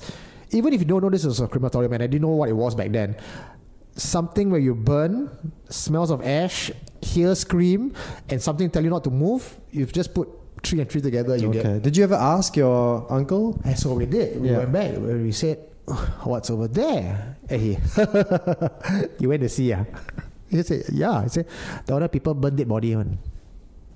[0.51, 2.53] even if you don't know this is a crematorium, and I didn't know what it
[2.53, 3.15] was back then.
[3.95, 5.29] Something where you burn,
[5.69, 7.93] smells of ash, hear scream,
[8.29, 9.59] and something tell you not to move.
[9.71, 10.29] You've just put
[10.63, 11.35] three and three together.
[11.35, 11.81] You get.
[11.81, 13.59] Did you ever ask your uncle?
[13.65, 14.39] And so we did.
[14.39, 14.59] We Yeah.
[14.59, 14.95] went back.
[14.95, 15.59] where We said,
[16.23, 17.77] "What's over there?" And he,
[19.19, 19.83] you went to see, ah?
[20.49, 21.45] He said, "Yeah." He said,
[21.85, 23.17] "The other people burned dead body one."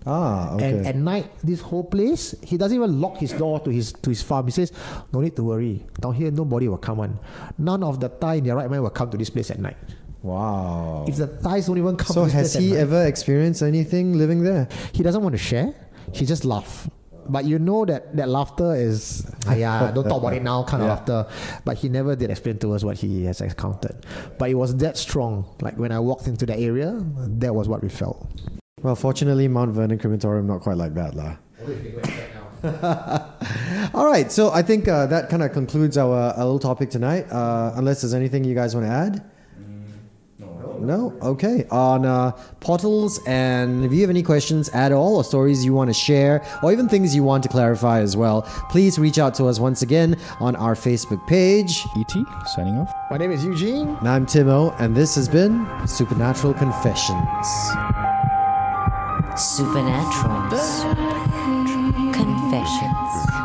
[0.06, 0.70] Ah, okay.
[0.70, 4.10] And at night, this whole place, he doesn't even lock his door to his to
[4.12, 4.46] his farm.
[4.46, 4.72] He says,
[5.14, 5.86] "No need to worry.
[6.00, 7.18] Down here, nobody will come on.
[7.58, 9.78] None of the Thai in their right mind will come to this place at night.
[10.24, 11.06] wow.
[11.08, 13.02] If the Thais don't even come So to this has place he at night, ever
[13.08, 14.68] experienced anything living there?
[14.92, 15.74] he doesn't want to share.
[16.12, 16.90] He just laugh.
[17.30, 20.84] But you know that that laughter is, ah, yeah, don't talk about it now kind
[20.84, 20.94] of Yeah.
[20.96, 21.28] laughter.
[21.66, 24.06] But he never did explain to us what he has encountered.
[24.38, 25.46] But it was that strong.
[25.62, 26.96] Like when I walked into that area,
[27.40, 28.28] that was what we felt.
[28.82, 31.36] Well, fortunately, Mount Vernon Crematorium not quite like that, lah.
[33.94, 37.26] All right, so I think uh, that kind of concludes our, our little topic tonight.
[37.32, 39.24] Uh, unless there's anything you guys want to add.
[40.84, 41.18] No?
[41.22, 41.66] Okay.
[41.72, 45.90] On uh, portals, and if you have any questions at all, or stories you want
[45.90, 49.46] to share, or even things you want to clarify as well, please reach out to
[49.46, 51.86] us once again on our Facebook page.
[51.96, 52.12] ET
[52.48, 52.94] signing off.
[53.10, 53.90] My name is Eugene.
[54.00, 57.48] And I'm Timo, and this has been Supernatural Confessions.
[59.36, 60.50] Supernatural.
[62.14, 63.43] Confessions.